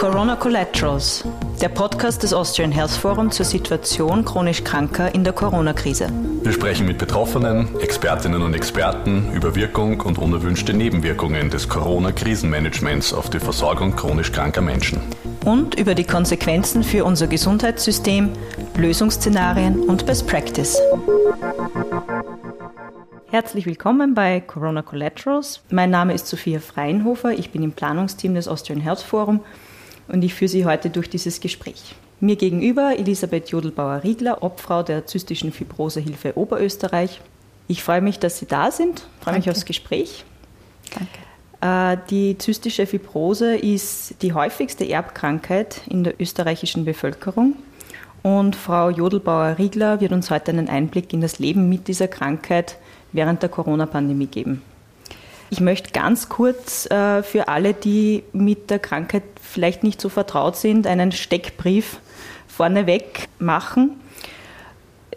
Corona 0.00 0.34
Collaterals, 0.34 1.22
der 1.60 1.68
Podcast 1.68 2.22
des 2.22 2.32
Austrian 2.32 2.72
Health 2.72 2.90
Forum 2.90 3.30
zur 3.30 3.44
Situation 3.44 4.24
chronisch 4.24 4.64
Kranker 4.64 5.14
in 5.14 5.24
der 5.24 5.34
Corona-Krise. 5.34 6.08
Wir 6.42 6.52
sprechen 6.52 6.86
mit 6.86 6.96
Betroffenen, 6.96 7.78
Expertinnen 7.80 8.40
und 8.40 8.54
Experten 8.54 9.30
über 9.34 9.54
Wirkung 9.54 10.00
und 10.00 10.16
unerwünschte 10.16 10.72
Nebenwirkungen 10.72 11.50
des 11.50 11.68
Corona-Krisenmanagements 11.68 13.12
auf 13.12 13.28
die 13.28 13.40
Versorgung 13.40 13.94
chronisch 13.94 14.32
kranker 14.32 14.62
Menschen. 14.62 15.02
Und 15.44 15.78
über 15.78 15.94
die 15.94 16.04
Konsequenzen 16.04 16.82
für 16.82 17.04
unser 17.04 17.26
Gesundheitssystem, 17.26 18.30
Lösungsszenarien 18.78 19.80
und 19.80 20.06
Best 20.06 20.26
Practice. 20.26 20.80
Herzlich 23.26 23.66
willkommen 23.66 24.14
bei 24.14 24.40
Corona 24.40 24.80
Collaterals. 24.80 25.60
Mein 25.68 25.90
Name 25.90 26.14
ist 26.14 26.26
Sophia 26.26 26.58
Freinhofer, 26.58 27.32
ich 27.32 27.50
bin 27.50 27.62
im 27.62 27.72
Planungsteam 27.72 28.34
des 28.34 28.48
Austrian 28.48 28.80
Health 28.80 29.00
Forum 29.00 29.40
und 30.10 30.22
ich 30.22 30.34
führe 30.34 30.48
Sie 30.48 30.64
heute 30.64 30.90
durch 30.90 31.08
dieses 31.08 31.40
Gespräch. 31.40 31.94
Mir 32.20 32.36
gegenüber 32.36 32.98
Elisabeth 32.98 33.48
Jodelbauer-Riegler, 33.48 34.42
Obfrau 34.42 34.82
der 34.82 35.06
zystischen 35.06 35.52
Fibrosehilfe 35.52 36.36
Oberösterreich. 36.36 37.20
Ich 37.66 37.82
freue 37.82 38.02
mich, 38.02 38.18
dass 38.18 38.38
Sie 38.38 38.46
da 38.46 38.70
sind, 38.70 39.06
freue 39.20 39.36
mich 39.36 39.48
aufs 39.48 39.64
Gespräch. 39.64 40.24
Danke. 40.92 41.20
Äh, 41.60 41.96
die 42.10 42.36
zystische 42.36 42.86
Fibrose 42.86 43.56
ist 43.56 44.16
die 44.22 44.32
häufigste 44.32 44.88
Erbkrankheit 44.88 45.82
in 45.88 46.04
der 46.04 46.20
österreichischen 46.20 46.84
Bevölkerung. 46.84 47.54
Und 48.22 48.54
Frau 48.54 48.90
Jodelbauer-Riegler 48.90 50.00
wird 50.00 50.12
uns 50.12 50.30
heute 50.30 50.50
einen 50.50 50.68
Einblick 50.68 51.12
in 51.12 51.20
das 51.22 51.38
Leben 51.38 51.68
mit 51.68 51.88
dieser 51.88 52.08
Krankheit 52.08 52.76
während 53.12 53.42
der 53.42 53.48
Corona-Pandemie 53.48 54.26
geben. 54.26 54.62
Ich 55.52 55.60
möchte 55.60 55.90
ganz 55.90 56.28
kurz 56.28 56.86
äh, 56.86 57.24
für 57.24 57.48
alle, 57.48 57.74
die 57.74 58.22
mit 58.32 58.70
der 58.70 58.78
Krankheit 58.78 59.24
vielleicht 59.42 59.82
nicht 59.82 60.00
so 60.00 60.08
vertraut 60.08 60.56
sind, 60.56 60.86
einen 60.86 61.10
Steckbrief 61.10 61.98
vorneweg 62.46 63.28
machen 63.40 64.00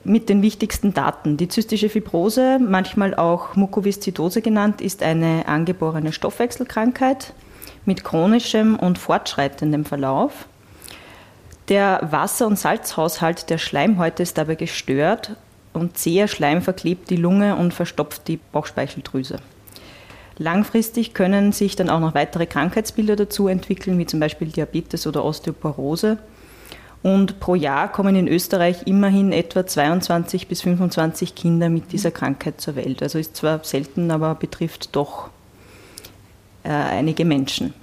mit 0.04 0.30
den 0.30 0.42
wichtigsten 0.42 0.94
Daten. 0.94 1.38
Die 1.38 1.48
zystische 1.48 1.88
Fibrose, 1.88 2.60
manchmal 2.60 3.14
auch 3.14 3.56
Mukoviszidose 3.56 4.42
genannt, 4.42 4.82
ist 4.82 5.04
eine 5.04 5.48
angeborene 5.48 6.12
Stoffwechselkrankheit 6.12 7.34
mit 7.86 8.04
chronischem 8.04 8.76
und 8.76 8.98
fortschreitendem 8.98 9.86
Verlauf. 9.86 10.48
Der 11.70 12.00
Wasser- 12.10 12.48
und 12.48 12.58
Salzhaushalt 12.58 13.50
der 13.52 13.60
Schleimhäute 13.60 14.24
ist 14.24 14.38
dabei 14.38 14.56
gestört 14.56 15.36
und 15.74 15.98
zäher 15.98 16.28
Schleim 16.28 16.62
verklebt 16.62 17.10
die 17.10 17.18
Lunge 17.18 17.56
und 17.56 17.74
verstopft 17.74 18.28
die 18.28 18.40
Bauchspeicheldrüse. 18.52 19.38
Langfristig 20.38 21.14
können 21.14 21.52
sich 21.52 21.76
dann 21.76 21.90
auch 21.90 22.00
noch 22.00 22.16
weitere 22.16 22.46
Krankheitsbilder 22.46 23.16
dazu 23.16 23.48
entwickeln, 23.48 23.98
wie 24.00 24.06
zum 24.06 24.20
Beispiel 24.20 24.48
Diabetes 24.48 25.06
oder 25.06 25.24
Osteoporose. 25.24 26.18
Und 27.04 27.42
pro 27.42 27.54
Jahr 27.54 27.92
kommen 27.92 28.16
in 28.16 28.30
Österreich 28.30 28.88
immerhin 28.88 29.34
etwa 29.34 29.66
22 29.66 30.48
bis 30.48 30.62
25 30.62 31.36
Kinder 31.36 31.70
mit 31.70 31.92
dieser 31.92 32.12
Krankheit 32.12 32.62
zur 32.62 32.78
Welt. 32.78 33.04
Also 33.04 33.20
ist 33.20 33.36
zwar 33.36 33.64
selten, 33.64 34.10
aber 34.10 34.36
betrifft 34.36 34.96
doch 34.96 35.30
äh, 36.64 36.70
einige 36.70 37.26
Menschen. 37.26 37.74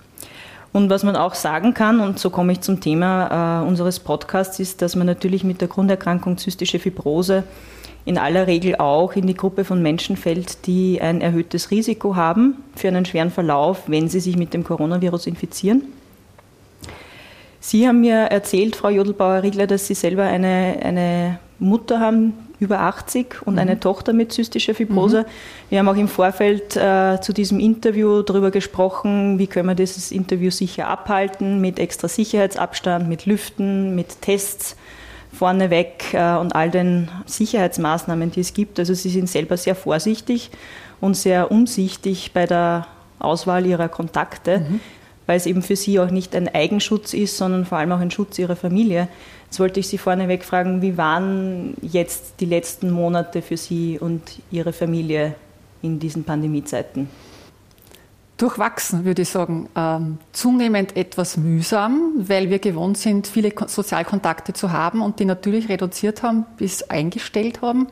Und 0.72 0.88
was 0.88 1.02
man 1.02 1.16
auch 1.16 1.34
sagen 1.34 1.74
kann, 1.74 2.00
und 2.00 2.18
so 2.18 2.30
komme 2.30 2.52
ich 2.52 2.62
zum 2.62 2.80
Thema 2.80 3.62
äh, 3.62 3.68
unseres 3.68 4.00
Podcasts, 4.00 4.58
ist, 4.58 4.82
dass 4.82 4.96
man 4.96 5.06
natürlich 5.06 5.44
mit 5.44 5.60
der 5.60 5.68
Grunderkrankung 5.68 6.38
zystische 6.38 6.78
Fibrose 6.78 7.44
in 8.04 8.18
aller 8.18 8.46
Regel 8.46 8.76
auch 8.76 9.12
in 9.14 9.26
die 9.26 9.34
Gruppe 9.34 9.64
von 9.64 9.82
Menschen 9.82 10.16
fällt, 10.16 10.66
die 10.66 11.00
ein 11.00 11.20
erhöhtes 11.20 11.70
Risiko 11.70 12.16
haben 12.16 12.56
für 12.74 12.88
einen 12.88 13.04
schweren 13.04 13.30
Verlauf, 13.30 13.82
wenn 13.86 14.08
sie 14.08 14.20
sich 14.20 14.36
mit 14.36 14.54
dem 14.54 14.64
Coronavirus 14.64 15.26
infizieren. 15.26 15.82
Sie 17.60 17.86
haben 17.86 18.00
mir 18.00 18.16
erzählt, 18.16 18.74
Frau 18.74 18.88
Jodelbauer-Riegler, 18.88 19.66
dass 19.66 19.86
Sie 19.86 19.94
selber 19.94 20.22
eine, 20.22 20.78
eine 20.82 21.38
Mutter 21.58 22.00
haben, 22.00 22.32
über 22.58 22.80
80, 22.80 23.46
und 23.46 23.54
mhm. 23.54 23.58
eine 23.60 23.80
Tochter 23.80 24.14
mit 24.14 24.32
zystischer 24.32 24.74
Fibrose. 24.74 25.22
Mhm. 25.22 25.26
Wir 25.68 25.78
haben 25.78 25.88
auch 25.88 25.96
im 25.96 26.08
Vorfeld 26.08 26.76
äh, 26.76 27.20
zu 27.20 27.34
diesem 27.34 27.60
Interview 27.60 28.22
darüber 28.22 28.50
gesprochen, 28.50 29.38
wie 29.38 29.46
können 29.46 29.68
wir 29.68 29.74
dieses 29.74 30.10
Interview 30.10 30.50
sicher 30.50 30.88
abhalten, 30.88 31.60
mit 31.60 31.78
extra 31.78 32.08
Sicherheitsabstand, 32.08 33.08
mit 33.08 33.26
Lüften, 33.26 33.94
mit 33.94 34.22
Tests 34.22 34.76
vorneweg 35.32 36.12
äh, 36.12 36.36
und 36.36 36.54
all 36.54 36.70
den 36.70 37.08
Sicherheitsmaßnahmen, 37.26 38.30
die 38.30 38.40
es 38.40 38.54
gibt. 38.54 38.78
Also 38.78 38.94
sie 38.94 39.10
sind 39.10 39.28
selber 39.28 39.56
sehr 39.56 39.74
vorsichtig 39.74 40.50
und 41.00 41.16
sehr 41.16 41.50
umsichtig 41.50 42.32
bei 42.32 42.46
der 42.46 42.86
Auswahl 43.18 43.66
ihrer 43.66 43.88
Kontakte, 43.88 44.60
mhm. 44.60 44.80
weil 45.26 45.36
es 45.36 45.46
eben 45.46 45.62
für 45.62 45.76
sie 45.76 46.00
auch 46.00 46.10
nicht 46.10 46.34
ein 46.34 46.48
Eigenschutz 46.52 47.14
ist, 47.14 47.36
sondern 47.36 47.64
vor 47.64 47.78
allem 47.78 47.92
auch 47.92 48.00
ein 48.00 48.10
Schutz 48.10 48.38
ihrer 48.38 48.56
Familie. 48.56 49.08
Jetzt 49.46 49.58
wollte 49.58 49.80
ich 49.80 49.88
Sie 49.88 49.98
vorneweg 49.98 50.44
fragen, 50.44 50.80
wie 50.80 50.96
waren 50.96 51.74
jetzt 51.82 52.34
die 52.38 52.44
letzten 52.44 52.90
Monate 52.90 53.42
für 53.42 53.56
Sie 53.56 53.98
und 53.98 54.22
Ihre 54.52 54.72
Familie 54.72 55.34
in 55.82 55.98
diesen 55.98 56.22
Pandemiezeiten? 56.22 57.08
Durchwachsen, 58.40 59.04
würde 59.04 59.22
ich 59.22 59.28
sagen. 59.28 59.68
Ähm, 59.76 60.18
zunehmend 60.32 60.96
etwas 60.96 61.36
mühsam, 61.36 62.12
weil 62.16 62.50
wir 62.50 62.58
gewohnt 62.58 62.98
sind, 62.98 63.26
viele 63.26 63.52
Sozialkontakte 63.66 64.52
zu 64.52 64.72
haben 64.72 65.02
und 65.02 65.20
die 65.20 65.24
natürlich 65.24 65.68
reduziert 65.68 66.22
haben 66.22 66.46
bis 66.56 66.82
eingestellt 66.84 67.62
haben. 67.62 67.88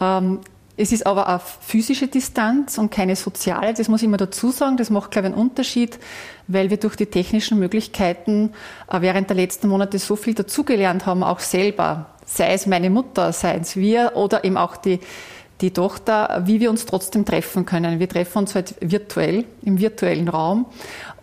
Ähm, 0.00 0.40
es 0.76 0.90
ist 0.90 1.06
aber 1.06 1.28
eine 1.28 1.40
physische 1.60 2.08
Distanz 2.08 2.78
und 2.78 2.90
keine 2.90 3.14
soziale. 3.14 3.74
Das 3.74 3.88
muss 3.88 4.02
ich 4.02 4.08
immer 4.08 4.16
dazu 4.16 4.50
sagen. 4.50 4.76
Das 4.76 4.90
macht, 4.90 5.12
glaube 5.12 5.28
ich, 5.28 5.34
einen 5.34 5.40
Unterschied, 5.40 6.00
weil 6.48 6.68
wir 6.70 6.78
durch 6.78 6.96
die 6.96 7.06
technischen 7.06 7.60
Möglichkeiten 7.60 8.50
äh, 8.90 9.00
während 9.00 9.30
der 9.30 9.36
letzten 9.36 9.68
Monate 9.68 10.00
so 10.00 10.16
viel 10.16 10.34
dazugelernt 10.34 11.06
haben, 11.06 11.22
auch 11.22 11.38
selber. 11.38 12.06
Sei 12.26 12.54
es 12.54 12.66
meine 12.66 12.90
Mutter, 12.90 13.32
sei 13.32 13.56
es 13.56 13.76
wir 13.76 14.12
oder 14.16 14.44
eben 14.44 14.56
auch 14.56 14.76
die 14.76 14.98
die 15.64 15.70
Tochter, 15.70 16.42
wie 16.44 16.60
wir 16.60 16.68
uns 16.68 16.84
trotzdem 16.84 17.24
treffen 17.24 17.64
können. 17.64 17.98
Wir 17.98 18.08
treffen 18.08 18.38
uns 18.38 18.54
halt 18.54 18.74
virtuell, 18.80 19.46
im 19.62 19.78
virtuellen 19.78 20.28
Raum. 20.28 20.66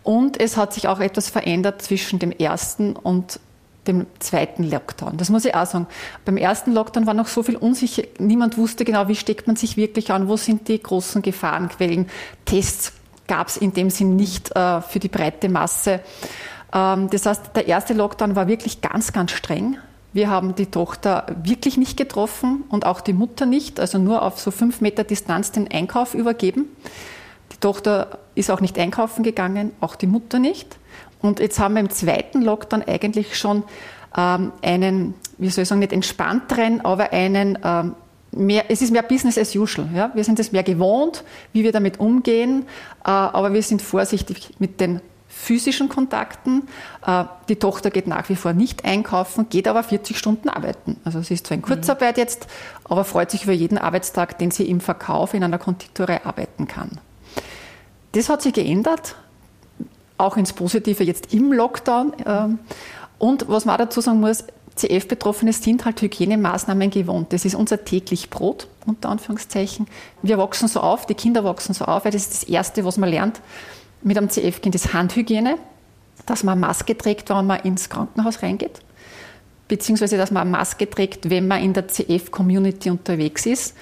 Und 0.04 0.40
es 0.42 0.58
hat 0.58 0.74
sich 0.74 0.88
auch 0.88 1.00
etwas 1.00 1.30
verändert 1.30 1.84
zwischen 1.84 2.18
dem 2.18 2.32
ersten 2.32 2.96
und 2.96 3.40
dem 3.86 4.08
zweiten 4.20 4.64
Lockdown. 4.64 5.18
Das 5.18 5.30
muss 5.30 5.46
ich 5.46 5.54
auch 5.54 5.66
sagen. 5.68 5.86
Beim 6.26 6.38
ersten 6.38 6.74
Lockdown 6.74 7.06
war 7.06 7.14
noch 7.14 7.28
so 7.28 7.44
viel 7.44 7.56
unsicher. 7.56 8.04
Niemand 8.18 8.58
wusste 8.58 8.84
genau, 8.84 9.08
wie 9.08 9.16
steckt 9.16 9.46
man 9.46 9.56
sich 9.56 9.78
wirklich 9.78 10.12
an, 10.12 10.28
wo 10.28 10.38
sind 10.38 10.68
die 10.68 10.82
großen 10.82 11.22
Gefahrenquellen. 11.22 12.10
Tests 12.46 12.94
gab 13.28 13.48
es 13.48 13.58
in 13.58 13.74
dem 13.74 13.92
Sinn 13.92 14.16
nicht 14.16 14.56
äh, 14.56 14.82
für 14.82 15.00
die 15.00 15.08
breite 15.08 15.50
Masse. 15.50 16.00
Ähm, 16.74 17.12
das 17.12 17.28
heißt, 17.28 17.52
der 17.56 17.68
erste 17.68 17.94
Lockdown 17.94 18.36
war 18.36 18.48
wirklich 18.48 18.82
ganz, 18.82 19.14
ganz 19.14 19.32
streng. 19.32 19.78
Wir 20.14 20.30
haben 20.30 20.56
die 20.56 20.66
Tochter 20.66 21.26
wirklich 21.44 21.78
nicht 21.78 21.96
getroffen 21.98 22.64
und 22.70 22.86
auch 22.86 23.02
die 23.02 23.14
Mutter 23.14 23.46
nicht, 23.46 23.80
also 23.80 23.98
nur 23.98 24.24
auf 24.24 24.40
so 24.40 24.52
fünf 24.52 24.82
Meter 24.82 25.04
Distanz 25.04 25.52
den 25.52 25.72
Einkauf 25.72 26.14
übergeben. 26.14 26.66
Die 27.54 27.58
Tochter 27.58 28.20
ist 28.36 28.52
auch 28.52 28.60
nicht 28.60 28.78
einkaufen 28.78 29.24
gegangen, 29.24 29.72
auch 29.80 29.96
die 29.96 30.08
Mutter 30.08 30.40
nicht. 30.40 30.78
Und 31.22 31.40
jetzt 31.40 31.60
haben 31.60 31.76
wir 31.76 31.82
im 31.82 31.90
zweiten 31.90 32.42
Lockdown 32.42 32.84
eigentlich 32.84 33.38
schon 33.38 33.64
ähm, 34.18 34.52
einen, 34.62 35.14
wie 35.38 35.50
soll 35.50 35.64
ich 35.64 35.70
sagen, 35.70 35.80
nicht 35.80 35.94
entspannteren, 35.94 36.82
aber 36.82 37.14
einen 37.14 37.58
ähm, 37.64 37.96
Mehr, 38.34 38.66
es 38.70 38.82
ist 38.82 38.92
mehr 38.92 39.04
Business 39.04 39.38
as 39.38 39.54
usual. 39.56 39.90
Ja? 39.94 40.12
Wir 40.14 40.24
sind 40.24 40.40
es 40.40 40.54
mehr 40.54 40.64
gewohnt, 40.64 41.26
wie 41.52 41.64
wir 41.64 41.74
damit 41.74 42.00
umgehen, 42.00 42.64
äh, 43.04 43.10
aber 43.10 43.54
wir 43.54 43.62
sind 43.62 43.82
vorsichtig 43.82 44.54
mit 44.58 44.80
den 44.80 45.02
physischen 45.32 45.90
Kontakten. 45.90 46.68
Äh, 47.06 47.24
die 47.48 47.56
Tochter 47.56 47.90
geht 47.90 48.08
nach 48.08 48.30
wie 48.30 48.36
vor 48.36 48.54
nicht 48.54 48.86
einkaufen, 48.86 49.48
geht 49.50 49.68
aber 49.68 49.84
40 49.84 50.18
Stunden 50.18 50.50
arbeiten. 50.50 50.98
Also 51.04 51.22
sie 51.22 51.34
ist 51.34 51.48
zwar 51.48 51.56
in 51.56 51.62
Kurzarbeit 51.62 52.18
jetzt, 52.18 52.48
aber 52.84 53.04
freut 53.06 53.32
sich 53.32 53.44
über 53.44 53.54
jeden 53.54 53.78
Arbeitstag, 53.78 54.38
den 54.38 54.52
sie 54.52 54.70
im 54.70 54.82
Verkauf 54.82 55.34
in 55.34 55.44
einer 55.44 55.58
Konditorei 55.58 56.24
arbeiten 56.26 56.68
kann. 56.68 57.00
Das 58.12 58.30
hat 58.30 58.42
sich 58.42 58.54
geändert, 58.54 59.16
auch 60.18 60.38
ins 60.38 60.54
Positive 60.54 61.04
jetzt 61.04 61.34
im 61.34 61.54
Lockdown. 61.54 62.14
Ähm, 62.26 62.60
und 63.18 63.48
was 63.48 63.66
man 63.66 63.76
auch 63.76 63.80
dazu 63.80 64.02
sagen 64.02 64.20
muss, 64.20 64.44
CF-Betroffene 64.76 65.54
sind 65.54 65.86
halt 65.86 66.02
Hygienemaßnahmen 66.02 66.90
gewohnt. 66.90 67.34
Das 67.34 67.46
ist 67.46 67.56
unser 67.56 67.84
täglich 67.84 68.30
Brot, 68.30 68.68
unter 68.86 69.10
Anführungszeichen. 69.10 69.88
Wir 70.22 70.38
wachsen 70.38 70.68
so 70.68 70.80
auf, 70.80 71.06
die 71.06 71.14
Kinder 71.14 71.44
wachsen 71.44 71.74
so 71.74 71.86
auf, 71.86 72.06
weil 72.06 72.12
das 72.12 72.24
ist 72.24 72.34
das 72.34 72.44
Erste, 72.44 72.86
was 72.86 72.98
man 72.98 73.10
lernt 73.10 73.42
mit 74.04 74.18
einem 74.18 74.30
CF-Kind 74.30 74.76
ist 74.76 74.94
Handhygiene, 74.94 75.58
dass 76.26 76.44
man 76.44 76.60
Maske 76.60 76.98
trägt, 76.98 77.30
wenn 77.30 77.48
man 77.48 77.60
ins 77.62 77.90
Krankenhaus 77.90 78.44
reingeht, 78.44 78.82
beziehungsweise 79.68 80.18
dass 80.18 80.32
man 80.32 80.50
Maske 80.52 80.90
trägt, 80.90 81.30
wenn 81.30 81.48
man 81.48 81.64
in 81.64 81.74
der 81.74 81.88
CF-Community 81.88 82.90
unterwegs 82.90 83.46
ist. 83.46 83.76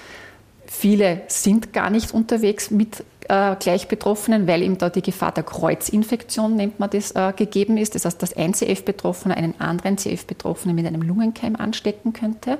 Viele 0.65 1.21
sind 1.27 1.73
gar 1.73 1.89
nicht 1.89 2.13
unterwegs 2.13 2.69
mit 2.69 3.03
äh, 3.27 3.55
Gleichbetroffenen, 3.55 4.47
weil 4.47 4.61
eben 4.61 4.77
da 4.77 4.89
die 4.89 5.01
Gefahr 5.01 5.31
der 5.31 5.43
Kreuzinfektion, 5.43 6.55
nennt 6.55 6.79
man 6.79 6.89
das, 6.89 7.11
äh, 7.11 7.33
gegeben 7.35 7.77
ist. 7.77 7.95
Das 7.95 8.05
heißt, 8.05 8.21
dass 8.21 8.35
ein 8.35 8.53
CF-Betroffener 8.53 9.35
einen 9.35 9.59
anderen 9.59 9.97
CF-Betroffenen 9.97 10.75
mit 10.75 10.85
einem 10.85 11.01
Lungenkeim 11.01 11.55
anstecken 11.55 12.13
könnte. 12.13 12.59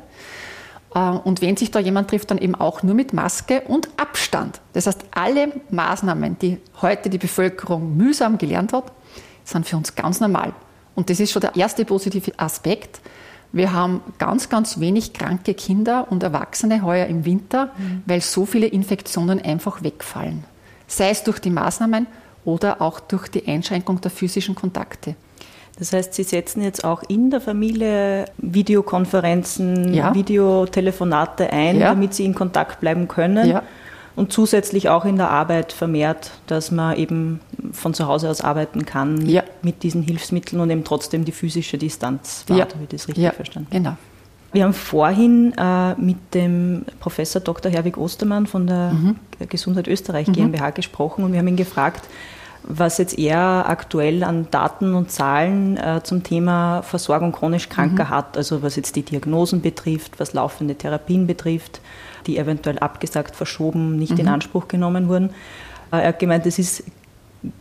Äh, 0.94 1.00
und 1.00 1.42
wenn 1.42 1.58
sich 1.58 1.72
da 1.72 1.80
jemand 1.80 2.10
trifft, 2.10 2.32
dann 2.32 2.38
eben 2.38 2.56
auch 2.56 2.84
nur 2.84 2.96
mit 2.96 3.14
Maske 3.14 3.62
und 3.62 3.90
Abstand. 3.98 4.62
Das 4.74 4.88
heißt, 4.88 5.06
alle 5.12 5.52
Maßnahmen, 5.70 6.38
die 6.40 6.58
heute 6.82 7.10
die 7.10 7.18
Bevölkerung 7.18 7.96
mühsam 7.96 8.38
gelernt 8.38 8.74
hat, 8.74 8.92
sind 9.44 9.68
für 9.68 9.78
uns 9.78 9.96
ganz 9.96 10.20
normal. 10.20 10.54
Und 10.96 11.10
das 11.10 11.20
ist 11.20 11.32
schon 11.32 11.42
der 11.42 11.56
erste 11.56 11.86
positive 11.86 12.32
Aspekt. 12.38 13.00
Wir 13.52 13.74
haben 13.74 14.02
ganz, 14.20 14.50
ganz 14.50 14.80
wenig 14.80 15.14
kranke 15.14 15.54
Kinder 15.54 16.08
und 16.12 16.22
Erwachsene 16.22 16.84
heuer 16.84 17.08
im 17.08 17.26
Winter, 17.26 17.72
mhm. 17.78 18.04
weil 18.06 18.22
so 18.22 18.46
viele 18.46 18.68
Infektionen 18.68 19.42
einfach 19.42 19.82
wegfallen. 19.82 20.44
Sei 20.88 21.10
es 21.10 21.24
durch 21.24 21.40
die 21.40 21.50
Maßnahmen 21.50 22.06
oder 22.46 22.82
auch 22.82 23.00
durch 23.00 23.28
die 23.28 23.48
Einschränkung 23.48 24.02
der 24.02 24.12
physischen 24.12 24.56
Kontakte. 24.56 25.16
Das 25.80 25.94
heißt, 25.94 26.14
Sie 26.14 26.24
setzen 26.24 26.62
jetzt 26.62 26.84
auch 26.84 27.04
in 27.08 27.32
der 27.32 27.40
Familie 27.40 28.26
Videokonferenzen, 28.38 29.94
ja. 29.94 30.14
Videotelefonate 30.14 31.52
ein, 31.52 31.80
ja. 31.80 31.90
damit 31.90 32.14
Sie 32.14 32.26
in 32.26 32.36
Kontakt 32.36 32.82
bleiben 32.82 33.08
können. 33.08 33.50
Ja. 33.50 33.64
Und 34.18 34.34
zusätzlich 34.34 34.90
auch 34.90 35.06
in 35.06 35.16
der 35.16 35.30
Arbeit 35.30 35.72
vermehrt, 35.72 36.32
dass 36.48 36.72
man 36.72 36.98
eben 36.98 37.40
von 37.72 37.94
zu 37.94 38.08
Hause 38.08 38.30
aus 38.30 38.42
arbeiten 38.42 38.86
kann 38.86 39.26
mit 39.62 39.84
diesen 39.84 40.02
Hilfsmitteln 40.02 40.62
und 40.62 40.70
eben 40.70 40.84
trotzdem 40.84 41.24
die 41.24 41.32
physische 41.32 41.78
Distanz 41.78 42.44
wahrt, 42.48 42.74
habe 42.74 42.84
ich 42.84 42.90
das 42.90 43.08
richtig 43.08 43.32
verstanden? 43.32 43.70
Genau. 43.72 43.96
Wir 44.52 44.64
haben 44.64 44.74
vorhin 44.74 45.54
äh, 45.58 45.94
mit 45.96 46.18
dem 46.34 46.84
Professor 47.00 47.40
Dr. 47.40 47.72
Herwig 47.72 47.98
Ostermann 47.98 48.48
von 48.48 48.68
der 48.68 48.92
mhm. 48.92 49.16
Gesundheit 49.48 49.88
Österreich 49.88 50.26
GmbH 50.26 50.70
mhm. 50.70 50.74
gesprochen 50.74 51.24
und 51.24 51.32
wir 51.32 51.40
haben 51.40 51.48
ihn 51.48 51.56
gefragt, 51.56 52.08
was 52.64 52.98
jetzt 52.98 53.18
er 53.18 53.66
aktuell 53.68 54.24
an 54.24 54.48
Daten 54.52 54.94
und 54.94 55.12
Zahlen 55.12 55.78
äh, 55.78 56.02
zum 56.04 56.24
Thema 56.24 56.82
Versorgung 56.82 57.32
chronisch 57.32 57.70
Kranker 57.70 58.06
mhm. 58.06 58.10
hat, 58.10 58.38
also 58.38 58.62
was 58.62 58.76
jetzt 58.76 58.96
die 58.96 59.04
Diagnosen 59.04 59.62
betrifft, 59.62 60.20
was 60.20 60.34
laufende 60.34 60.76
Therapien 60.76 61.26
betrifft, 61.26 61.82
die 62.28 62.38
eventuell 62.38 62.80
abgesagt, 62.80 63.36
verschoben, 63.36 63.98
nicht 63.98 64.14
mhm. 64.14 64.20
in 64.20 64.28
Anspruch 64.28 64.68
genommen 64.68 65.08
wurden. 65.08 65.30
Äh, 65.92 65.98
er 65.98 66.08
hat 66.10 66.20
gemeint, 66.20 66.46
es 66.46 66.60
ist 66.60 66.84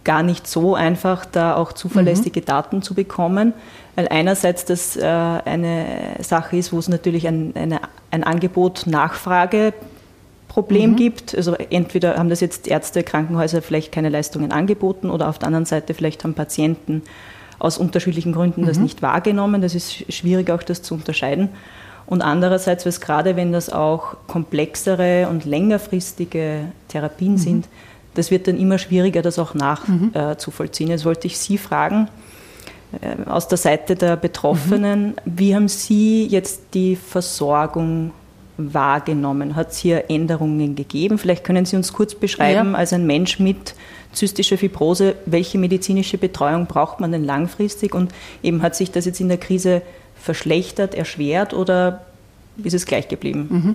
gar 0.03 0.23
nicht 0.23 0.47
so 0.49 0.75
einfach, 0.75 1.25
da 1.25 1.55
auch 1.55 1.73
zuverlässige 1.73 2.41
mhm. 2.41 2.45
Daten 2.45 2.83
zu 2.83 2.95
bekommen, 2.95 3.55
weil 3.95 4.09
einerseits 4.09 4.65
das 4.65 4.97
äh, 4.97 5.05
eine 5.05 6.17
Sache 6.21 6.57
ist, 6.57 6.73
wo 6.73 6.79
es 6.79 6.89
natürlich 6.89 7.29
ein, 7.29 7.53
eine, 7.55 7.81
ein 8.11 8.25
Angebot-Nachfrage 8.25 9.73
Problem 10.49 10.93
mhm. 10.93 10.97
gibt. 10.97 11.35
Also 11.37 11.55
entweder 11.55 12.17
haben 12.17 12.31
das 12.31 12.41
jetzt 12.41 12.67
Ärzte, 12.67 13.03
Krankenhäuser 13.03 13.63
vielleicht 13.63 13.93
keine 13.93 14.09
Leistungen 14.09 14.51
angeboten 14.51 15.11
oder 15.11 15.29
auf 15.29 15.39
der 15.39 15.47
anderen 15.47 15.67
Seite 15.67 15.95
vielleicht 15.95 16.25
haben 16.25 16.35
Patienten 16.35 17.03
aus 17.59 17.79
unterschiedlichen 17.79 18.33
Gründen 18.33 18.63
mhm. 18.63 18.67
das 18.67 18.79
nicht 18.79 19.03
wahrgenommen. 19.03 19.63
Das 19.63 19.75
ist 19.75 20.13
schwierig 20.13 20.51
auch 20.51 20.63
das 20.63 20.83
zu 20.83 20.95
unterscheiden. 20.95 21.51
Und 22.07 22.23
andererseits, 22.23 22.87
was 22.87 23.01
gerade 23.01 23.37
wenn 23.37 23.53
das 23.53 23.71
auch 23.71 24.17
komplexere 24.27 25.29
und 25.29 25.45
längerfristige 25.45 26.61
Therapien 26.89 27.33
mhm. 27.33 27.39
sind, 27.39 27.69
das 28.15 28.31
wird 28.31 28.49
dann 28.49 28.59
immer 28.59 28.79
schwieriger, 28.79 29.21
das 29.21 29.39
auch 29.39 29.55
nachzuvollziehen. 29.55 30.87
Mhm. 30.87 30.93
Äh, 30.93 30.95
Jetzt 30.95 31.05
wollte 31.05 31.27
ich 31.27 31.39
Sie 31.39 31.59
fragen, 31.59 32.09
äh, 33.03 33.29
aus 33.29 33.49
der 33.49 33.59
Seite 33.59 33.95
der 33.95 34.17
Betroffenen, 34.17 35.09
mhm. 35.09 35.15
wie 35.27 35.55
haben 35.55 35.69
Sie 35.69 36.27
jetzt 36.27 36.63
die 36.73 36.97
Versorgung 36.97 38.13
wahrgenommen? 38.59 39.57
Hat 39.57 39.71
es 39.71 39.79
hier 39.79 40.11
Änderungen 40.11 40.75
gegeben? 40.75 41.17
Vielleicht 41.17 41.45
können 41.45 41.65
Sie 41.65 41.77
uns 41.77 41.93
kurz 41.93 42.15
beschreiben, 42.15 42.73
ja. 42.73 42.79
als 42.79 42.93
ein 42.93 43.07
Mensch 43.07 43.39
mit 43.39 43.75
zystischer 44.13 44.59
Fibrose, 44.59 45.15
welche 45.27 45.59
medizinische 45.59 46.19
Betreuung 46.19 46.67
braucht 46.67 47.01
man 47.01 47.13
denn 47.13 47.25
langfristig? 47.25 47.95
Und 47.95 48.13
eben 48.43 48.63
hat 48.63 48.75
sich 48.75 48.91
das 48.91 49.05
jetzt 49.05 49.21
in 49.21 49.29
der 49.29 49.39
Krise 49.39 49.83
verschlechtert, 50.21 50.95
erschwert 50.95 51.55
oder 51.55 52.05
ist 52.63 52.75
es 52.75 52.85
gleich 52.85 53.09
geblieben? 53.09 53.47
Mhm. 53.49 53.75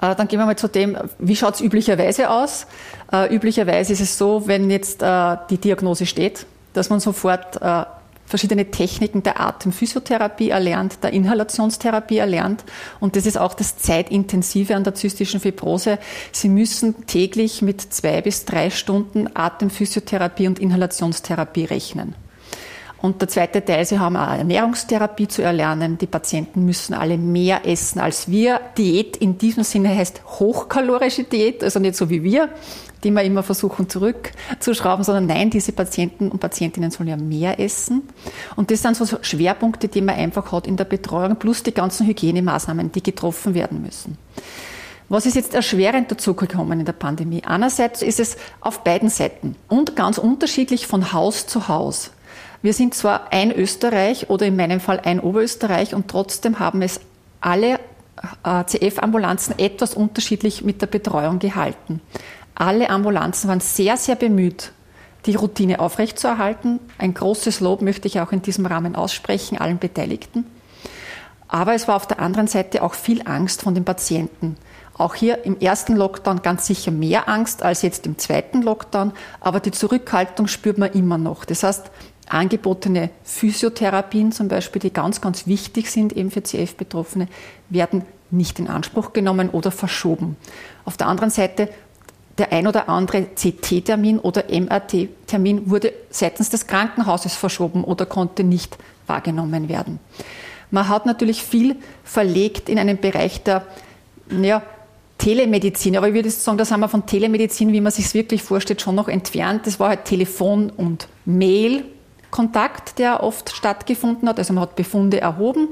Äh, 0.00 0.14
dann 0.14 0.28
gehen 0.28 0.38
wir 0.38 0.46
mal 0.46 0.56
zu 0.56 0.68
dem, 0.68 0.96
wie 1.18 1.36
schaut 1.36 1.54
es 1.54 1.60
üblicherweise 1.60 2.30
aus? 2.30 2.66
Äh, 3.12 3.34
üblicherweise 3.34 3.92
ist 3.92 4.00
es 4.00 4.16
so, 4.16 4.46
wenn 4.46 4.70
jetzt 4.70 5.02
äh, 5.02 5.36
die 5.50 5.58
Diagnose 5.58 6.06
steht, 6.06 6.46
dass 6.72 6.90
man 6.90 7.00
sofort 7.00 7.60
verschiedene 8.26 8.70
Techniken 8.70 9.22
der 9.22 9.40
Atemphysiotherapie 9.40 10.50
erlernt, 10.50 11.02
der 11.02 11.12
Inhalationstherapie 11.12 12.18
erlernt. 12.18 12.64
Und 13.00 13.16
das 13.16 13.26
ist 13.26 13.38
auch 13.38 13.54
das 13.54 13.76
Zeitintensive 13.76 14.74
an 14.74 14.84
der 14.84 14.94
zystischen 14.94 15.40
Fibrose. 15.40 15.98
Sie 16.32 16.48
müssen 16.48 17.06
täglich 17.06 17.62
mit 17.62 17.80
zwei 17.80 18.22
bis 18.22 18.44
drei 18.44 18.70
Stunden 18.70 19.28
Atemphysiotherapie 19.34 20.48
und 20.48 20.58
Inhalationstherapie 20.58 21.64
rechnen. 21.64 22.14
Und 23.04 23.20
der 23.20 23.28
zweite 23.28 23.62
Teil, 23.62 23.84
sie 23.84 23.98
haben 23.98 24.16
eine 24.16 24.38
Ernährungstherapie 24.38 25.28
zu 25.28 25.42
erlernen. 25.42 25.98
Die 25.98 26.06
Patienten 26.06 26.64
müssen 26.64 26.94
alle 26.94 27.18
mehr 27.18 27.66
essen 27.66 28.00
als 28.00 28.30
wir. 28.30 28.62
Diät 28.78 29.18
in 29.18 29.36
diesem 29.36 29.62
Sinne 29.62 29.94
heißt 29.94 30.22
hochkalorische 30.24 31.24
Diät, 31.24 31.62
also 31.62 31.80
nicht 31.80 31.96
so 31.96 32.08
wie 32.08 32.22
wir, 32.22 32.48
die 33.04 33.10
wir 33.10 33.22
immer 33.22 33.42
versuchen 33.42 33.88
zurückzuschrauben, 33.88 35.04
sondern 35.04 35.26
nein, 35.26 35.50
diese 35.50 35.72
Patienten 35.72 36.30
und 36.30 36.40
Patientinnen 36.40 36.90
sollen 36.90 37.10
ja 37.10 37.16
mehr 37.16 37.60
essen. 37.60 38.02
Und 38.56 38.70
das 38.70 38.82
sind 38.82 38.96
so 38.96 39.18
Schwerpunkte, 39.20 39.88
die 39.88 40.00
man 40.00 40.16
einfach 40.16 40.50
hat 40.50 40.66
in 40.66 40.76
der 40.76 40.84
Betreuung, 40.84 41.36
plus 41.36 41.62
die 41.62 41.74
ganzen 41.74 42.06
Hygienemaßnahmen, 42.06 42.90
die 42.92 43.02
getroffen 43.02 43.54
werden 43.54 43.82
müssen. 43.82 44.18
Was 45.08 45.26
ist 45.26 45.36
jetzt 45.36 45.54
erschwerend 45.54 46.10
dazugekommen 46.10 46.80
in 46.80 46.86
der 46.86 46.94
Pandemie? 46.94 47.42
Einerseits 47.44 48.00
ist 48.00 48.20
es 48.20 48.36
auf 48.60 48.82
beiden 48.82 49.10
Seiten 49.10 49.54
und 49.68 49.96
ganz 49.96 50.18
unterschiedlich 50.18 50.86
von 50.86 51.12
Haus 51.12 51.46
zu 51.46 51.68
Haus. 51.68 52.10
Wir 52.62 52.72
sind 52.72 52.94
zwar 52.94 53.30
ein 53.30 53.52
Österreich 53.52 54.30
oder 54.30 54.46
in 54.46 54.56
meinem 54.56 54.80
Fall 54.80 55.00
ein 55.04 55.20
Oberösterreich 55.20 55.94
und 55.94 56.08
trotzdem 56.08 56.58
haben 56.58 56.80
es 56.80 57.00
alle 57.42 57.78
äh, 58.44 58.64
CF-Ambulanzen 58.64 59.58
etwas 59.58 59.94
unterschiedlich 59.94 60.64
mit 60.64 60.80
der 60.80 60.86
Betreuung 60.86 61.38
gehalten. 61.38 62.00
Alle 62.54 62.90
Ambulanzen 62.90 63.48
waren 63.48 63.60
sehr, 63.60 63.96
sehr 63.96 64.14
bemüht, 64.14 64.72
die 65.26 65.34
Routine 65.34 65.80
aufrechtzuerhalten. 65.80 66.78
Ein 66.98 67.14
großes 67.14 67.60
Lob 67.60 67.82
möchte 67.82 68.06
ich 68.06 68.20
auch 68.20 68.32
in 68.32 68.42
diesem 68.42 68.66
Rahmen 68.66 68.94
aussprechen, 68.94 69.58
allen 69.58 69.78
Beteiligten. 69.78 70.46
Aber 71.48 71.74
es 71.74 71.88
war 71.88 71.96
auf 71.96 72.06
der 72.06 72.20
anderen 72.20 72.46
Seite 72.46 72.82
auch 72.82 72.94
viel 72.94 73.22
Angst 73.26 73.62
von 73.62 73.74
den 73.74 73.84
Patienten. 73.84 74.56
Auch 74.96 75.14
hier 75.16 75.44
im 75.44 75.58
ersten 75.58 75.96
Lockdown 75.96 76.42
ganz 76.42 76.66
sicher 76.66 76.92
mehr 76.92 77.28
Angst 77.28 77.62
als 77.62 77.82
jetzt 77.82 78.06
im 78.06 78.16
zweiten 78.18 78.62
Lockdown, 78.62 79.12
aber 79.40 79.58
die 79.58 79.72
Zurückhaltung 79.72 80.46
spürt 80.46 80.78
man 80.78 80.92
immer 80.92 81.18
noch. 81.18 81.44
Das 81.44 81.64
heißt, 81.64 81.90
angebotene 82.28 83.10
Physiotherapien 83.24 84.30
zum 84.30 84.48
Beispiel, 84.48 84.80
die 84.80 84.92
ganz, 84.92 85.20
ganz 85.20 85.46
wichtig 85.48 85.90
sind 85.90 86.12
eben 86.12 86.30
für 86.30 86.42
CF-Betroffene, 86.42 87.26
werden 87.68 88.04
nicht 88.30 88.58
in 88.60 88.68
Anspruch 88.68 89.12
genommen 89.12 89.50
oder 89.50 89.70
verschoben. 89.70 90.36
Auf 90.84 90.96
der 90.96 91.08
anderen 91.08 91.30
Seite, 91.30 91.68
der 92.38 92.52
ein 92.52 92.66
oder 92.66 92.88
andere 92.88 93.26
CT-Termin 93.34 94.18
oder 94.18 94.44
MRT-Termin 94.50 95.70
wurde 95.70 95.92
seitens 96.10 96.50
des 96.50 96.66
Krankenhauses 96.66 97.34
verschoben 97.36 97.84
oder 97.84 98.06
konnte 98.06 98.42
nicht 98.42 98.76
wahrgenommen 99.06 99.68
werden. 99.68 100.00
Man 100.70 100.88
hat 100.88 101.06
natürlich 101.06 101.42
viel 101.42 101.76
verlegt 102.02 102.68
in 102.68 102.78
einen 102.78 102.98
Bereich 102.98 103.42
der 103.44 103.64
ja, 104.42 104.62
Telemedizin, 105.18 105.96
aber 105.96 106.08
ich 106.08 106.14
würde 106.14 106.30
sagen, 106.30 106.58
da 106.58 106.64
sind 106.64 106.80
wir 106.80 106.88
von 106.88 107.06
Telemedizin, 107.06 107.72
wie 107.72 107.80
man 107.80 107.92
sich 107.92 108.06
es 108.06 108.14
wirklich 108.14 108.42
vorstellt, 108.42 108.80
schon 108.80 108.96
noch 108.96 109.08
entfernt. 109.08 109.66
Das 109.66 109.78
war 109.78 109.90
halt 109.90 110.04
Telefon 110.04 110.70
und 110.70 111.06
Mail 111.24 111.84
Kontakt, 112.32 112.98
der 112.98 113.22
oft 113.22 113.50
stattgefunden 113.54 114.28
hat. 114.28 114.38
Also 114.38 114.52
man 114.52 114.62
hat 114.62 114.74
Befunde 114.74 115.20
erhoben, 115.20 115.68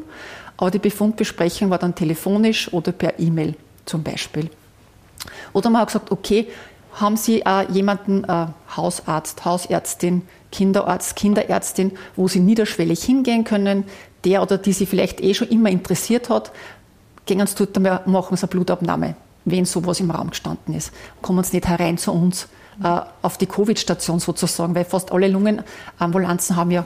aber 0.56 0.70
die 0.70 0.78
Befundbesprechung 0.78 1.70
war 1.70 1.78
dann 1.78 1.96
telefonisch 1.96 2.72
oder 2.72 2.92
per 2.92 3.18
E-Mail 3.18 3.56
zum 3.84 4.04
Beispiel. 4.04 4.48
Oder 5.52 5.70
man 5.70 5.82
hat 5.82 5.88
gesagt, 5.88 6.10
okay, 6.10 6.48
haben 6.94 7.16
Sie 7.16 7.40
äh, 7.40 7.70
jemanden, 7.70 8.24
äh, 8.24 8.46
Hausarzt, 8.76 9.44
Hausärztin, 9.44 10.22
Kinderarzt, 10.50 11.16
Kinderärztin, 11.16 11.92
wo 12.16 12.28
Sie 12.28 12.40
niederschwellig 12.40 13.02
hingehen 13.02 13.44
können, 13.44 13.84
der 14.24 14.42
oder 14.42 14.58
die 14.58 14.72
Sie 14.72 14.86
vielleicht 14.86 15.20
eh 15.20 15.34
schon 15.34 15.48
immer 15.48 15.70
interessiert 15.70 16.28
hat, 16.28 16.52
gehen 17.26 17.46
Sie 17.46 17.54
dort, 17.66 18.06
machen 18.06 18.36
Sie 18.36 18.42
eine 18.42 18.48
Blutabnahme, 18.50 19.14
wenn 19.44 19.64
sowas 19.64 20.00
im 20.00 20.10
Raum 20.10 20.30
gestanden 20.30 20.74
ist. 20.74 20.92
Kommen 21.22 21.42
Sie 21.44 21.56
nicht 21.56 21.68
herein 21.68 21.96
zu 21.96 22.12
uns, 22.12 22.48
äh, 22.82 23.00
auf 23.22 23.38
die 23.38 23.46
Covid-Station 23.46 24.20
sozusagen, 24.20 24.74
weil 24.74 24.84
fast 24.84 25.12
alle 25.12 25.28
Lungenambulanzen 25.28 26.56
haben 26.56 26.70
ja 26.70 26.84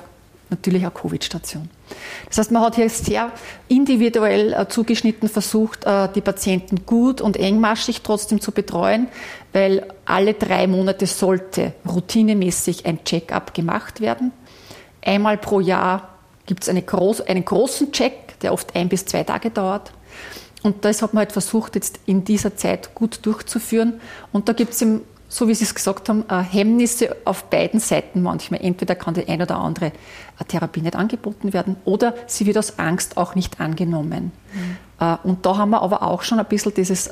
natürlich 0.50 0.82
eine 0.82 0.90
Covid-Station. 0.90 1.68
Das 2.28 2.38
heißt, 2.38 2.50
man 2.50 2.62
hat 2.62 2.76
hier 2.76 2.88
sehr 2.88 3.32
individuell 3.68 4.52
äh, 4.52 4.68
zugeschnitten 4.68 5.28
versucht, 5.28 5.84
äh, 5.84 6.08
die 6.14 6.20
Patienten 6.20 6.86
gut 6.86 7.20
und 7.20 7.36
engmaschig 7.36 8.02
trotzdem 8.02 8.40
zu 8.40 8.52
betreuen, 8.52 9.08
weil 9.52 9.86
alle 10.04 10.34
drei 10.34 10.66
Monate 10.66 11.06
sollte 11.06 11.72
routinemäßig 11.88 12.86
ein 12.86 13.04
Check-up 13.04 13.54
gemacht 13.54 14.00
werden. 14.00 14.32
Einmal 15.04 15.38
pro 15.38 15.60
Jahr 15.60 16.16
gibt 16.46 16.62
es 16.62 16.68
eine 16.68 16.82
groß, 16.82 17.22
einen 17.22 17.44
großen 17.44 17.92
Check, 17.92 18.38
der 18.40 18.52
oft 18.52 18.74
ein 18.74 18.88
bis 18.88 19.04
zwei 19.04 19.24
Tage 19.24 19.50
dauert. 19.50 19.92
Und 20.62 20.84
das 20.84 21.02
hat 21.02 21.14
man 21.14 21.20
halt 21.20 21.32
versucht, 21.32 21.74
jetzt 21.76 22.00
in 22.06 22.24
dieser 22.24 22.56
Zeit 22.56 22.94
gut 22.94 23.20
durchzuführen. 23.22 24.00
Und 24.32 24.48
da 24.48 24.52
gibt 24.52 24.72
es 24.72 24.82
im 24.82 25.02
so 25.36 25.48
wie 25.48 25.54
Sie 25.54 25.64
es 25.64 25.74
gesagt 25.74 26.08
haben, 26.08 26.24
äh, 26.30 26.40
Hemmnisse 26.40 27.14
auf 27.26 27.44
beiden 27.44 27.78
Seiten 27.78 28.22
manchmal. 28.22 28.60
Entweder 28.62 28.94
kann 28.94 29.12
die 29.12 29.28
eine 29.28 29.42
oder 29.42 29.58
andere 29.58 29.88
äh, 29.88 30.44
Therapie 30.48 30.80
nicht 30.80 30.96
angeboten 30.96 31.52
werden 31.52 31.76
oder 31.84 32.14
sie 32.26 32.46
wird 32.46 32.56
aus 32.56 32.78
Angst 32.78 33.18
auch 33.18 33.34
nicht 33.34 33.60
angenommen. 33.60 34.32
Mhm. 34.54 34.76
Äh, 34.98 35.16
und 35.24 35.44
da 35.44 35.58
haben 35.58 35.70
wir 35.70 35.82
aber 35.82 36.04
auch 36.04 36.22
schon 36.22 36.40
ein 36.40 36.46
bisschen 36.46 36.72
dieses 36.72 37.10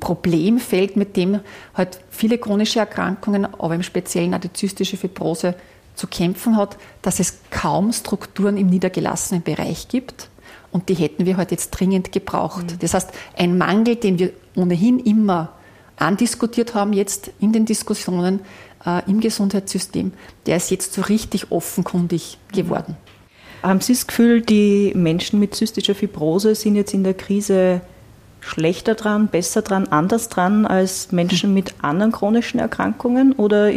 Problemfeld, 0.00 0.96
mit 0.96 1.16
dem 1.16 1.40
halt 1.72 2.00
viele 2.10 2.36
chronische 2.36 2.80
Erkrankungen, 2.80 3.46
aber 3.46 3.74
im 3.74 3.82
Speziellen 3.82 4.34
auch 4.34 4.40
die 4.40 4.52
zystische 4.52 4.98
Fibrose 4.98 5.54
zu 5.94 6.08
kämpfen 6.08 6.58
hat, 6.58 6.76
dass 7.00 7.20
es 7.20 7.38
kaum 7.50 7.94
Strukturen 7.94 8.58
im 8.58 8.66
niedergelassenen 8.66 9.42
Bereich 9.42 9.88
gibt. 9.88 10.28
Und 10.72 10.90
die 10.90 10.94
hätten 10.94 11.24
wir 11.24 11.34
heute 11.34 11.38
halt 11.38 11.50
jetzt 11.52 11.70
dringend 11.70 12.12
gebraucht. 12.12 12.72
Mhm. 12.72 12.78
Das 12.80 12.92
heißt, 12.92 13.12
ein 13.34 13.56
Mangel, 13.56 13.96
den 13.96 14.18
wir 14.18 14.32
ohnehin 14.56 14.98
immer 14.98 15.55
andiskutiert 15.96 16.74
haben, 16.74 16.92
jetzt 16.92 17.30
in 17.40 17.52
den 17.52 17.66
Diskussionen 17.66 18.40
äh, 18.84 19.02
im 19.08 19.20
Gesundheitssystem, 19.20 20.12
der 20.46 20.56
ist 20.56 20.70
jetzt 20.70 20.92
so 20.92 21.02
richtig 21.02 21.50
offenkundig 21.50 22.38
geworden. 22.52 22.96
Haben 23.62 23.80
Sie 23.80 23.94
das 23.94 24.06
Gefühl, 24.06 24.42
die 24.42 24.92
Menschen 24.94 25.40
mit 25.40 25.54
zystischer 25.54 25.94
Fibrose 25.94 26.54
sind 26.54 26.76
jetzt 26.76 26.94
in 26.94 27.04
der 27.04 27.14
Krise 27.14 27.80
schlechter 28.40 28.94
dran, 28.94 29.28
besser 29.28 29.62
dran, 29.62 29.88
anders 29.88 30.28
dran 30.28 30.66
als 30.66 31.10
Menschen 31.10 31.52
mit 31.52 31.74
anderen 31.82 32.12
chronischen 32.12 32.60
Erkrankungen 32.60 33.32
oder 33.32 33.72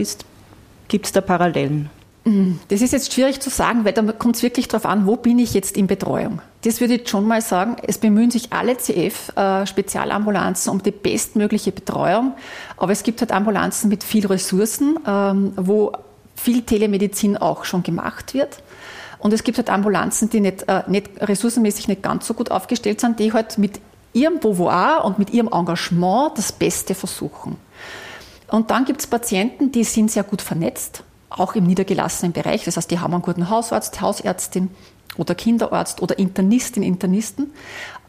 gibt 0.88 1.06
es 1.06 1.12
da 1.12 1.22
Parallelen? 1.22 1.90
Das 2.26 2.82
ist 2.82 2.92
jetzt 2.92 3.14
schwierig 3.14 3.40
zu 3.40 3.50
sagen, 3.50 3.86
weil 3.86 3.94
da 3.94 4.02
kommt 4.12 4.36
es 4.36 4.44
wirklich 4.44 4.68
darauf 4.68 4.86
an, 4.86 5.08
wo 5.08 5.16
bin 5.16 5.40
ich 5.40 5.54
jetzt 5.54 5.78
in 5.78 5.88
Betreuung. 5.88 6.42
Das 6.64 6.82
würde 6.82 6.96
ich 6.96 7.10
schon 7.10 7.26
mal 7.26 7.42
sagen. 7.42 7.78
Es 7.88 7.98
bemühen 7.98 8.30
sich 8.30 8.52
alle 8.52 8.76
CF-Spezialambulanzen 8.78 10.70
äh, 10.70 10.74
um 10.74 10.84
die 10.84 10.92
bestmögliche 10.92 11.72
Betreuung. 11.72 12.34
Aber 12.78 12.92
es 12.92 13.04
gibt 13.04 13.22
halt 13.22 13.32
Ambulanzen 13.32 13.90
mit 13.90 14.04
viel 14.04 14.28
Ressourcen, 14.28 15.00
ähm, 15.08 15.54
wo 15.56 15.94
viel 16.36 16.62
Telemedizin 16.62 17.38
auch 17.38 17.66
schon 17.66 17.84
gemacht 17.84 18.34
wird. 18.34 18.62
Und 19.20 19.34
es 19.34 19.44
gibt 19.44 19.58
halt 19.58 19.70
Ambulanzen, 19.70 20.30
die 20.30 20.42
nicht, 20.42 20.68
äh, 20.68 20.84
nicht 20.88 21.10
ressourcenmäßig 21.20 21.88
nicht 21.88 22.04
ganz 22.04 22.28
so 22.28 22.34
gut 22.34 22.52
aufgestellt 22.52 23.02
sind, 23.02 23.20
die 23.20 23.34
halt 23.34 23.58
mit 23.58 23.80
ihrem 24.14 24.40
Beauvoir 24.40 25.06
und 25.06 25.20
mit 25.20 25.32
ihrem 25.32 25.50
Engagement 25.52 26.38
das 26.38 26.52
Beste 26.52 26.96
versuchen. 26.96 27.58
Und 28.48 28.72
dann 28.72 28.86
gibt 28.86 29.02
es 29.02 29.08
Patienten, 29.08 29.72
die 29.72 29.84
sind 29.84 30.10
sehr 30.10 30.24
gut 30.24 30.42
vernetzt, 30.42 31.04
auch 31.30 31.56
im 31.56 31.66
niedergelassenen 31.66 32.34
Bereich. 32.34 32.66
Das 32.66 32.78
heißt, 32.78 32.90
die 32.92 33.00
haben 33.00 33.14
einen 33.14 33.22
guten 33.22 33.50
Hausarzt, 33.50 34.02
Hausärztin 34.02 34.70
oder 35.18 35.36
Kinderarzt 35.36 36.02
oder 36.02 36.18
Internistin, 36.18 36.84
Internisten. 36.84 37.54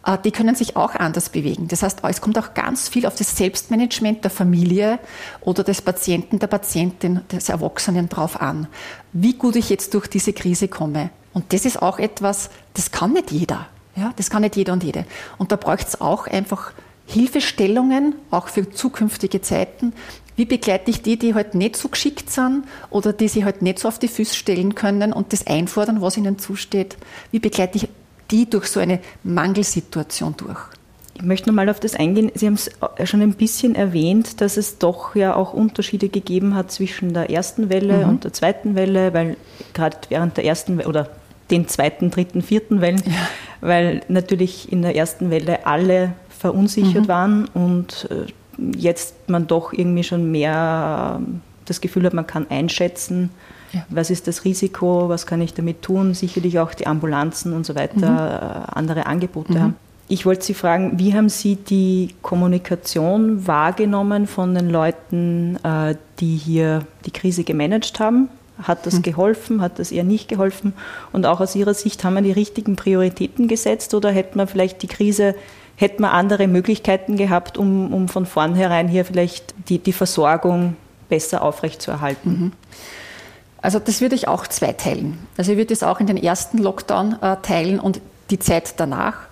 Äh, 0.04 0.18
die 0.24 0.30
können 0.30 0.54
sich 0.54 0.76
auch 0.76 0.94
anders 0.94 1.28
bewegen. 1.28 1.68
Das 1.68 1.82
heißt, 1.82 2.00
es 2.02 2.20
kommt 2.20 2.38
auch 2.38 2.54
ganz 2.54 2.88
viel 2.88 3.06
auf 3.06 3.14
das 3.14 3.36
Selbstmanagement 3.36 4.24
der 4.24 4.30
Familie 4.30 4.98
oder 5.40 5.64
des 5.64 5.82
Patienten, 5.82 6.38
der 6.38 6.46
Patientin, 6.46 7.20
des 7.30 7.48
Erwachsenen 7.48 8.08
drauf 8.08 8.40
an. 8.40 8.66
Wie 9.12 9.34
gut 9.34 9.56
ich 9.56 9.70
jetzt 9.70 9.94
durch 9.94 10.06
diese 10.06 10.32
Krise 10.32 10.68
komme. 10.68 11.10
Und 11.32 11.52
das 11.52 11.64
ist 11.64 11.80
auch 11.80 11.98
etwas, 11.98 12.50
das 12.74 12.90
kann 12.90 13.12
nicht 13.12 13.30
jeder. 13.30 13.66
Ja, 13.96 14.12
das 14.16 14.30
kann 14.30 14.42
nicht 14.42 14.56
jeder 14.56 14.72
und 14.72 14.82
jede. 14.82 15.04
Und 15.38 15.52
da 15.52 15.56
braucht 15.56 15.86
es 15.86 16.00
auch 16.00 16.26
einfach 16.26 16.72
Hilfestellungen, 17.06 18.14
auch 18.30 18.48
für 18.48 18.70
zukünftige 18.70 19.42
Zeiten. 19.42 19.92
Wie 20.40 20.46
begleite 20.46 20.90
ich 20.90 21.02
die, 21.02 21.18
die 21.18 21.34
halt 21.34 21.54
nicht 21.54 21.76
so 21.76 21.90
geschickt 21.90 22.30
sind 22.30 22.64
oder 22.88 23.12
die 23.12 23.28
sich 23.28 23.44
halt 23.44 23.60
nicht 23.60 23.78
so 23.78 23.88
auf 23.88 23.98
die 23.98 24.08
Füße 24.08 24.34
stellen 24.34 24.74
können 24.74 25.12
und 25.12 25.34
das 25.34 25.46
einfordern, 25.46 26.00
was 26.00 26.16
ihnen 26.16 26.38
zusteht? 26.38 26.96
Wie 27.30 27.40
begleite 27.40 27.76
ich 27.76 27.88
die 28.30 28.48
durch 28.48 28.68
so 28.68 28.80
eine 28.80 29.00
Mangelsituation 29.22 30.34
durch? 30.38 30.58
Ich 31.12 31.20
möchte 31.20 31.50
nochmal 31.50 31.68
auf 31.68 31.78
das 31.78 31.94
eingehen. 31.94 32.32
Sie 32.34 32.46
haben 32.46 32.54
es 32.54 32.70
schon 33.04 33.20
ein 33.20 33.34
bisschen 33.34 33.74
erwähnt, 33.74 34.40
dass 34.40 34.56
es 34.56 34.78
doch 34.78 35.14
ja 35.14 35.36
auch 35.36 35.52
Unterschiede 35.52 36.08
gegeben 36.08 36.54
hat 36.54 36.72
zwischen 36.72 37.12
der 37.12 37.28
ersten 37.28 37.68
Welle 37.68 37.98
mhm. 37.98 38.08
und 38.08 38.24
der 38.24 38.32
zweiten 38.32 38.74
Welle, 38.74 39.12
weil 39.12 39.36
gerade 39.74 39.98
während 40.08 40.38
der 40.38 40.46
ersten 40.46 40.80
oder 40.80 41.10
den 41.50 41.68
zweiten, 41.68 42.10
dritten, 42.10 42.40
vierten 42.40 42.80
Wellen, 42.80 43.02
ja. 43.04 43.12
weil 43.60 44.00
natürlich 44.08 44.72
in 44.72 44.80
der 44.80 44.96
ersten 44.96 45.28
Welle 45.28 45.66
alle 45.66 46.12
verunsichert 46.30 47.02
mhm. 47.02 47.08
waren 47.08 47.48
und 47.52 48.08
äh, 48.10 48.32
jetzt 48.76 49.28
man 49.28 49.46
doch 49.46 49.72
irgendwie 49.72 50.04
schon 50.04 50.30
mehr 50.30 51.18
ähm, 51.20 51.40
das 51.66 51.80
Gefühl 51.80 52.04
hat, 52.04 52.14
man 52.14 52.26
kann 52.26 52.46
einschätzen, 52.50 53.30
ja. 53.72 53.84
was 53.88 54.10
ist 54.10 54.26
das 54.26 54.44
Risiko, 54.44 55.08
was 55.08 55.26
kann 55.26 55.40
ich 55.40 55.54
damit 55.54 55.82
tun, 55.82 56.14
sicherlich 56.14 56.58
auch 56.58 56.74
die 56.74 56.86
Ambulanzen 56.86 57.52
und 57.52 57.64
so 57.64 57.74
weiter 57.74 58.10
mhm. 58.10 58.18
Äh, 58.18 58.72
andere 58.72 59.06
Angebote 59.06 59.52
mhm. 59.52 59.60
haben. 59.60 59.76
Ich 60.08 60.26
wollte 60.26 60.44
Sie 60.44 60.54
fragen, 60.54 60.98
wie 60.98 61.14
haben 61.14 61.28
Sie 61.28 61.54
die 61.54 62.16
Kommunikation 62.20 63.46
wahrgenommen 63.46 64.26
von 64.26 64.56
den 64.56 64.68
Leuten, 64.68 65.56
äh, 65.62 65.94
die 66.18 66.34
hier 66.34 66.84
die 67.06 67.12
Krise 67.12 67.44
gemanagt 67.44 68.00
haben? 68.00 68.28
Hat 68.60 68.86
das 68.86 68.96
hm. 68.96 69.02
geholfen? 69.02 69.62
Hat 69.62 69.78
das 69.78 69.92
eher 69.92 70.04
nicht 70.04 70.28
geholfen? 70.28 70.74
Und 71.12 71.26
auch 71.26 71.40
aus 71.40 71.54
Ihrer 71.54 71.74
Sicht, 71.74 72.04
haben 72.04 72.14
wir 72.14 72.22
die 72.22 72.32
richtigen 72.32 72.76
Prioritäten 72.76 73.48
gesetzt 73.48 73.94
oder 73.94 74.10
hätte 74.10 74.36
man 74.36 74.48
vielleicht 74.48 74.82
die 74.82 74.86
Krise, 74.88 75.34
hätte 75.80 76.02
man 76.02 76.10
andere 76.10 76.46
Möglichkeiten 76.46 77.16
gehabt, 77.16 77.56
um, 77.56 77.92
um 77.92 78.08
von 78.08 78.26
vornherein 78.26 78.86
hier 78.86 79.06
vielleicht 79.06 79.54
die, 79.68 79.78
die 79.78 79.94
Versorgung 79.94 80.76
besser 81.08 81.42
aufrechtzuerhalten? 81.42 82.30
Mhm. 82.30 82.52
Also 83.62 83.78
das 83.78 84.02
würde 84.02 84.14
ich 84.14 84.28
auch 84.28 84.46
zweiteilen. 84.46 85.18
Also 85.38 85.52
ich 85.52 85.58
würde 85.58 85.72
es 85.72 85.82
auch 85.82 85.98
in 85.98 86.06
den 86.06 86.18
ersten 86.18 86.58
Lockdown 86.58 87.16
äh, 87.22 87.36
teilen 87.42 87.80
und 87.80 88.00
die 88.30 88.38
Zeit 88.38 88.74
danach. 88.76 89.29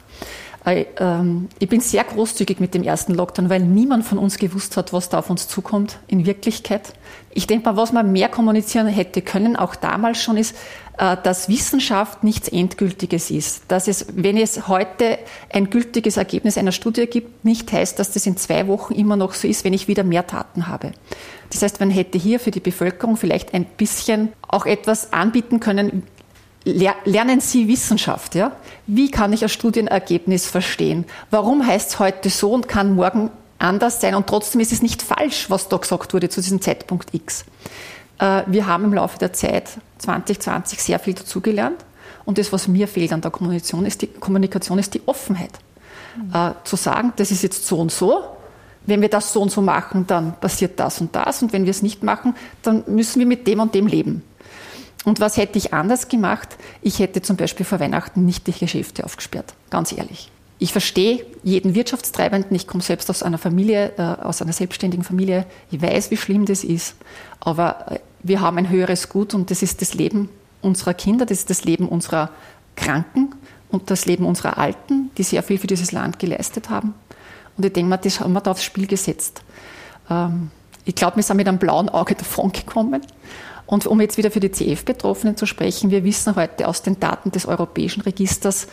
Äh, 0.68 0.87
ähm, 0.98 1.48
ich 1.58 1.68
bin 1.68 1.80
sehr 1.80 2.04
großzügig 2.04 2.60
mit 2.60 2.75
dem 2.75 2.82
ersten 2.82 3.14
Lockdown, 3.14 3.50
weil 3.50 3.60
niemand 3.60 4.04
von 4.04 4.18
uns 4.18 4.38
gewusst 4.38 4.76
hat, 4.76 4.92
was 4.92 5.08
da 5.08 5.18
auf 5.18 5.30
uns 5.30 5.48
zukommt 5.48 5.98
in 6.06 6.26
Wirklichkeit. 6.26 6.92
Ich 7.32 7.46
denke 7.46 7.70
mal, 7.70 7.76
was 7.76 7.92
man 7.92 8.12
mehr 8.12 8.28
kommunizieren 8.28 8.87
hätte 8.87 9.22
können, 9.22 9.56
auch 9.56 9.76
damals 9.76 10.20
schon, 10.22 10.37
ist, 10.37 10.56
äh, 10.98 11.16
dass 11.22 11.48
Wissenschaft 11.48 12.25
nichts 12.25 12.48
Endgültiges 12.48 13.30
ist. 13.30 13.62
Dass 13.68 13.88
es, 13.88 14.06
wenn 14.14 14.37
es 14.37 14.68
heute 14.68 15.18
ein 15.52 15.70
gültiges 15.70 16.16
Ergebnis 16.16 16.58
einer 16.58 16.72
Studie 16.72 17.06
gibt, 17.06 17.44
nicht 17.44 17.72
heißt, 17.72 17.98
dass 17.98 18.12
das 18.12 18.26
in 18.26 18.37
zwei 18.37 18.66
Wochen 18.66 18.94
immer 18.94 19.16
noch 19.16 19.34
so 19.34 19.48
ist, 19.48 19.64
wenn 19.64 19.72
ich 19.72 19.88
wieder 19.88 20.04
mehr 20.04 20.22
Daten 20.22 20.66
habe. 20.66 20.92
Das 21.50 21.62
heißt, 21.62 21.80
man 21.80 21.90
hätte 21.90 22.18
hier 22.18 22.40
für 22.40 22.50
die 22.50 22.60
Bevölkerung 22.60 23.16
vielleicht 23.16 23.54
ein 23.54 23.64
bisschen 23.64 24.32
auch 24.46 24.66
etwas 24.66 25.12
anbieten 25.12 25.60
können, 25.60 26.02
lernen 26.64 27.40
Sie 27.40 27.68
Wissenschaft. 27.68 28.34
Ja? 28.34 28.52
Wie 28.86 29.10
kann 29.10 29.32
ich 29.32 29.42
ein 29.42 29.48
Studienergebnis 29.48 30.46
verstehen? 30.46 31.04
Warum 31.30 31.66
heißt 31.66 31.90
es 31.90 31.98
heute 31.98 32.30
so 32.30 32.52
und 32.52 32.68
kann 32.68 32.94
morgen 32.94 33.30
anders 33.58 34.00
sein? 34.00 34.14
Und 34.14 34.26
trotzdem 34.26 34.60
ist 34.60 34.72
es 34.72 34.82
nicht 34.82 35.02
falsch, 35.02 35.50
was 35.50 35.68
da 35.68 35.76
gesagt 35.76 36.14
wurde 36.14 36.28
zu 36.28 36.40
diesem 36.40 36.60
Zeitpunkt 36.60 37.14
X. 37.14 37.44
Äh, 38.18 38.42
wir 38.46 38.66
haben 38.66 38.84
im 38.84 38.94
Laufe 38.94 39.18
der 39.18 39.32
Zeit 39.32 39.68
2020 39.98 40.82
sehr 40.82 40.98
viel 40.98 41.14
dazugelernt. 41.14 41.84
Und 42.24 42.36
das, 42.36 42.52
was 42.52 42.68
mir 42.68 42.88
fehlt 42.88 43.12
an 43.12 43.22
der 43.22 43.30
Kommunikation, 43.30 43.86
ist 43.86 44.02
die, 44.02 44.06
Kommunikation 44.06 44.78
ist 44.78 44.92
die 44.92 45.00
Offenheit. 45.06 45.52
Mhm. 46.16 46.54
Zu 46.64 46.76
sagen, 46.76 47.12
das 47.16 47.30
ist 47.30 47.42
jetzt 47.42 47.66
so 47.66 47.78
und 47.78 47.90
so. 47.90 48.22
Wenn 48.84 49.00
wir 49.00 49.08
das 49.08 49.32
so 49.32 49.40
und 49.40 49.50
so 49.50 49.62
machen, 49.62 50.06
dann 50.06 50.34
passiert 50.38 50.78
das 50.78 51.00
und 51.00 51.14
das. 51.14 51.42
Und 51.42 51.52
wenn 51.52 51.64
wir 51.64 51.70
es 51.70 51.82
nicht 51.82 52.02
machen, 52.02 52.34
dann 52.62 52.84
müssen 52.86 53.18
wir 53.18 53.26
mit 53.26 53.46
dem 53.46 53.60
und 53.60 53.74
dem 53.74 53.86
leben. 53.86 54.22
Und 55.05 55.21
was 55.21 55.37
hätte 55.37 55.59
ich 55.59 55.73
anders 55.73 56.09
gemacht? 56.09 56.57
Ich 56.83 56.99
hätte 56.99 57.23
zum 57.23 57.37
Beispiel 57.37 57.64
vor 57.64 57.81
Weihnachten 57.81 58.25
nicht 58.25 58.47
die 58.47 58.52
Geschäfte 58.52 59.05
aufgesperrt, 59.05 59.55
ganz 59.71 59.93
ehrlich. 59.93 60.31
Ich 60.59 60.73
verstehe 60.73 61.25
jeden 61.45 61.75
Wirtschaftstreibenden. 61.75 62.55
Ich 62.57 62.67
komme 62.67 62.83
selbst 62.83 63.09
aus 63.11 63.23
einer 63.23 63.38
Familie, 63.38 63.93
äh, 63.97 64.02
aus 64.02 64.43
einer 64.43 64.52
selbstständigen 64.52 65.05
Familie. 65.05 65.47
Ich 65.71 65.81
weiß, 65.81 66.11
wie 66.11 66.17
schlimm 66.17 66.47
das 66.47 66.64
ist. 66.64 66.97
Aber 67.38 67.93
äh, 67.93 67.99
wir 68.23 68.40
haben 68.40 68.59
ein 68.59 68.69
höheres 68.69 69.09
Gut 69.09 69.35
und 69.35 69.50
das 69.50 69.62
ist 69.62 69.81
das 69.81 69.95
Leben 69.95 70.28
unserer 70.61 70.95
Kinder, 70.95 71.26
das 71.26 71.38
ist 71.38 71.50
das 71.50 71.64
Leben 71.64 71.88
unserer 71.88 72.31
Kranken 72.75 73.35
und 73.71 73.90
das 73.90 74.07
Leben 74.07 74.26
unserer 74.26 74.59
Alten, 74.59 75.11
die 75.17 75.23
sehr 75.23 75.45
viel 75.45 75.59
für 75.59 75.69
dieses 75.69 75.93
Land 75.93 76.19
geleistet 76.19 76.71
haben. 76.71 76.95
Und 77.57 77.64
ich 77.64 77.73
denke 77.73 77.90
mal, 77.90 77.97
das 77.97 78.19
haben 78.19 78.33
wir 78.33 78.40
da 78.40 78.50
aufs 78.50 78.64
Spiel 78.64 78.88
gesetzt. 78.88 79.43
Ähm, 80.11 80.50
ich 80.85 80.95
glaube, 80.95 81.17
wir 81.17 81.23
sind 81.23 81.37
mit 81.37 81.47
einem 81.47 81.59
blauen 81.59 81.88
Auge 81.88 82.14
davon 82.17 82.50
gekommen. 82.50 83.02
Und 83.68 83.87
um 83.87 84.00
jetzt 84.00 84.16
wieder 84.16 84.30
für 84.30 84.40
die 84.40 84.50
CF-Betroffenen 84.50 85.37
zu 85.37 85.44
sprechen, 85.44 85.90
wir 85.90 86.02
wissen 86.02 86.34
heute 86.37 86.66
aus 86.66 86.80
den 86.80 86.98
Daten 87.00 87.32
des 87.32 87.44
Europäischen 87.44 88.00
Registers, 88.00 88.66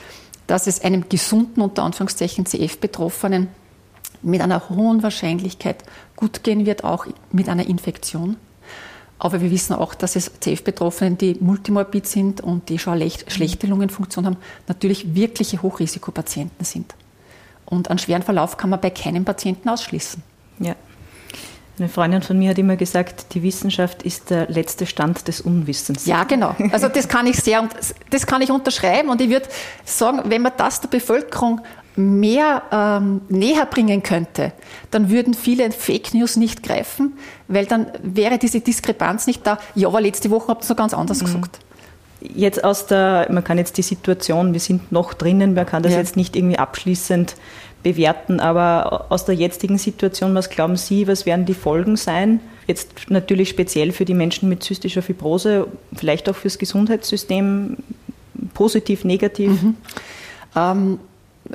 dass 0.47 0.67
es 0.67 0.79
einem 0.79 1.09
gesunden, 1.09 1.61
unter 1.61 1.83
Anführungszeichen, 1.83 2.45
CF-Betroffenen 2.45 3.49
mit 4.21 4.39
einer 4.39 4.69
hohen 4.69 5.03
Wahrscheinlichkeit 5.03 5.83
gut 6.15 6.43
gehen 6.43 6.65
wird, 6.65 6.85
auch 6.85 7.07
mit 7.33 7.49
einer 7.49 7.67
Infektion. 7.67 8.37
Aber 9.19 9.41
wir 9.41 9.51
wissen 9.51 9.73
auch, 9.73 9.95
dass 9.95 10.15
es 10.15 10.31
CF-Betroffenen, 10.39 11.17
die 11.17 11.35
multimorbid 11.41 12.07
sind 12.07 12.39
und 12.39 12.69
die 12.69 12.79
schon 12.79 13.03
schlechte 13.27 13.67
Lungenfunktion 13.67 14.25
haben, 14.25 14.37
natürlich 14.69 15.13
wirkliche 15.13 15.61
Hochrisikopatienten 15.61 16.63
sind. 16.63 16.95
Und 17.65 17.89
einen 17.89 17.99
schweren 17.99 18.23
Verlauf 18.23 18.55
kann 18.55 18.69
man 18.69 18.79
bei 18.79 18.91
keinem 18.91 19.25
Patienten 19.25 19.67
ausschließen. 19.67 20.23
Ja. 20.59 20.77
Eine 21.77 21.89
Freundin 21.89 22.22
von 22.22 22.39
mir 22.39 22.51
hat 22.51 22.58
immer 22.58 22.77
gesagt, 22.77 23.34
die 23.34 23.44
Wissenschaft 23.44 24.03
ist 24.03 24.29
der 24.29 24.50
letzte 24.50 24.86
Stand 24.86 25.27
des 25.27 25.41
Unwissens. 25.41 26.05
Ja, 26.05 26.24
genau. 26.24 26.55
Also 26.72 26.88
das 26.88 27.10
kann 27.10 27.27
ich 27.27 27.38
sehr, 27.38 27.67
das 28.10 28.25
kann 28.25 28.41
ich 28.41 28.50
unterschreiben 28.50 29.10
und 29.10 29.20
ich 29.20 29.29
würde 29.29 29.48
sagen, 29.84 30.22
wenn 30.25 30.41
man 30.41 30.53
das 30.55 30.79
der 30.79 30.88
Bevölkerung 30.88 31.62
mehr 31.98 32.63
ähm, 32.72 33.22
näher 33.29 33.65
bringen 33.65 34.03
könnte, 34.03 34.53
dann 34.91 35.10
würden 35.10 35.34
viele 35.34 35.72
Fake 35.72 36.13
News 36.13 36.36
nicht 36.36 36.63
greifen, 36.63 37.17
weil 37.48 37.65
dann 37.65 37.88
wäre 38.01 38.38
diese 38.38 38.62
Diskrepanz 38.62 39.27
nicht 39.27 39.46
da. 39.46 39.58
Ja, 39.75 39.88
aber 39.88 40.01
letzte 40.01 40.29
Woche 40.29 40.50
habt 40.50 40.62
ihr 40.62 40.63
es 40.63 40.70
noch 40.70 40.77
ganz 40.77 40.94
anders 40.94 41.22
mhm. 41.22 41.25
gesagt. 41.25 41.60
Jetzt 42.22 42.63
aus 42.63 42.88
der, 42.88 43.27
man 43.32 43.44
kann 43.44 43.58
jetzt 43.58 43.77
die 43.77 43.82
Situation, 43.82 44.53
wir 44.53 44.60
sind 44.60 44.91
noch 44.91 45.13
drinnen, 45.13 45.53
man 45.53 45.65
kann 45.65 45.84
das 45.84 45.94
ja. 45.94 46.00
jetzt 46.00 46.15
nicht 46.15 46.36
irgendwie 46.36 46.58
abschließend 46.58 47.36
bewerten. 47.85 48.39
Aber 48.39 49.05
aus 49.09 49.25
der 49.25 49.35
jetzigen 49.35 49.77
Situation, 49.77 50.33
was 50.33 50.49
glauben 50.49 50.75
Sie, 50.75 51.07
was 51.07 51.27
werden 51.27 51.45
die 51.45 51.53
Folgen 51.53 51.95
sein? 51.95 52.39
Jetzt 52.65 53.09
natürlich 53.09 53.49
speziell 53.49 53.91
für 53.91 54.05
die 54.05 54.15
Menschen 54.15 54.49
mit 54.49 54.63
zystischer 54.63 55.03
Fibrose, 55.03 55.67
vielleicht 55.95 56.27
auch 56.27 56.35
fürs 56.35 56.57
Gesundheitssystem, 56.57 57.77
positiv, 58.55 59.05
negativ? 59.05 59.61
Mhm. 59.61 59.77
Ähm 60.55 60.99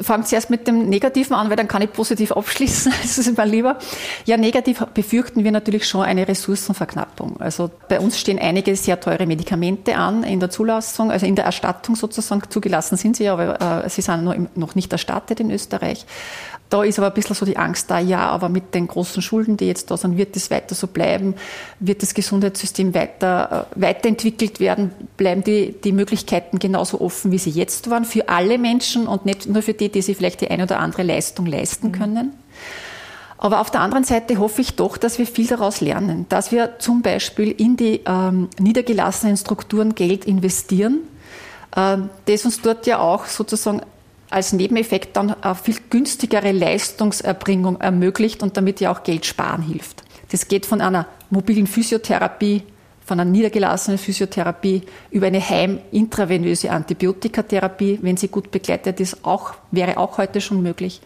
fangen 0.00 0.24
Sie 0.24 0.34
erst 0.34 0.50
mit 0.50 0.66
dem 0.66 0.88
Negativen 0.88 1.34
an, 1.34 1.50
weil 1.50 1.56
dann 1.56 1.68
kann 1.68 1.82
ich 1.82 1.92
positiv 1.92 2.32
abschließen. 2.36 2.92
Das 3.02 3.18
ist 3.18 3.26
immer 3.26 3.46
lieber. 3.46 3.78
Ja, 4.24 4.36
negativ 4.36 4.84
befürchten 4.94 5.44
wir 5.44 5.52
natürlich 5.52 5.86
schon 5.86 6.02
eine 6.02 6.26
Ressourcenverknappung. 6.26 7.40
Also 7.40 7.70
bei 7.88 8.00
uns 8.00 8.18
stehen 8.18 8.38
einige 8.38 8.76
sehr 8.76 9.00
teure 9.00 9.26
Medikamente 9.26 9.96
an 9.96 10.22
in 10.24 10.40
der 10.40 10.50
Zulassung, 10.50 11.10
also 11.10 11.26
in 11.26 11.36
der 11.36 11.44
Erstattung 11.44 11.96
sozusagen. 11.96 12.42
Zugelassen 12.48 12.96
sind 12.96 13.16
sie, 13.16 13.28
aber 13.28 13.84
äh, 13.84 13.88
sie 13.88 14.02
sind 14.02 14.56
noch 14.56 14.74
nicht 14.74 14.92
erstattet 14.92 15.40
in 15.40 15.50
Österreich. 15.50 16.06
Da 16.70 16.84
ist 16.84 16.98
aber 17.00 17.08
ein 17.08 17.14
bisschen 17.14 17.34
so 17.34 17.44
die 17.44 17.56
Angst 17.56 17.90
da, 17.90 17.98
ja, 17.98 18.28
aber 18.28 18.48
mit 18.48 18.76
den 18.76 18.86
großen 18.86 19.22
Schulden, 19.22 19.56
die 19.56 19.66
jetzt 19.66 19.90
da 19.90 19.96
sind, 19.96 20.16
wird 20.16 20.36
es 20.36 20.52
weiter 20.52 20.76
so 20.76 20.86
bleiben, 20.86 21.34
wird 21.80 22.00
das 22.02 22.14
Gesundheitssystem 22.14 22.94
weiter, 22.94 23.66
äh, 23.76 23.80
weiterentwickelt 23.80 24.60
werden, 24.60 24.92
bleiben 25.16 25.42
die, 25.42 25.74
die 25.82 25.90
Möglichkeiten 25.90 26.60
genauso 26.60 27.00
offen, 27.00 27.32
wie 27.32 27.38
sie 27.38 27.50
jetzt 27.50 27.90
waren, 27.90 28.04
für 28.04 28.28
alle 28.28 28.56
Menschen 28.56 29.08
und 29.08 29.26
nicht 29.26 29.48
nur 29.48 29.62
für 29.62 29.74
die, 29.74 29.88
die 29.88 30.00
sich 30.00 30.16
vielleicht 30.16 30.40
die 30.42 30.50
eine 30.50 30.62
oder 30.62 30.78
andere 30.78 31.02
Leistung 31.02 31.44
leisten 31.44 31.88
mhm. 31.88 31.92
können. 31.92 32.32
Aber 33.36 33.60
auf 33.60 33.72
der 33.72 33.80
anderen 33.80 34.04
Seite 34.04 34.38
hoffe 34.38 34.60
ich 34.60 34.76
doch, 34.76 34.96
dass 34.96 35.18
wir 35.18 35.26
viel 35.26 35.48
daraus 35.48 35.80
lernen, 35.80 36.26
dass 36.28 36.52
wir 36.52 36.78
zum 36.78 37.02
Beispiel 37.02 37.50
in 37.50 37.76
die 37.76 38.02
ähm, 38.06 38.48
niedergelassenen 38.60 39.36
Strukturen 39.36 39.96
Geld 39.96 40.24
investieren, 40.24 41.00
äh, 41.74 41.96
das 42.26 42.44
uns 42.44 42.60
dort 42.60 42.86
ja 42.86 43.00
auch 43.00 43.24
sozusagen 43.24 43.80
als 44.30 44.52
Nebeneffekt 44.52 45.16
dann 45.16 45.34
viel 45.62 45.76
günstigere 45.90 46.52
Leistungserbringung 46.52 47.80
ermöglicht 47.80 48.42
und 48.42 48.56
damit 48.56 48.80
ja 48.80 48.92
auch 48.92 49.02
Geld 49.02 49.26
sparen 49.26 49.62
hilft. 49.62 50.04
Das 50.30 50.48
geht 50.48 50.66
von 50.66 50.80
einer 50.80 51.06
mobilen 51.30 51.66
Physiotherapie, 51.66 52.62
von 53.04 53.18
einer 53.18 53.30
niedergelassenen 53.30 53.98
Physiotherapie 53.98 54.82
über 55.10 55.26
eine 55.26 55.40
heim-intravenöse 55.40 56.70
Antibiotikatherapie, 56.70 57.98
wenn 58.02 58.16
sie 58.16 58.28
gut 58.28 58.52
begleitet 58.52 59.00
ist, 59.00 59.24
auch, 59.24 59.54
wäre 59.72 59.96
auch 59.98 60.18
heute 60.18 60.40
schon 60.40 60.62
möglich. 60.62 61.00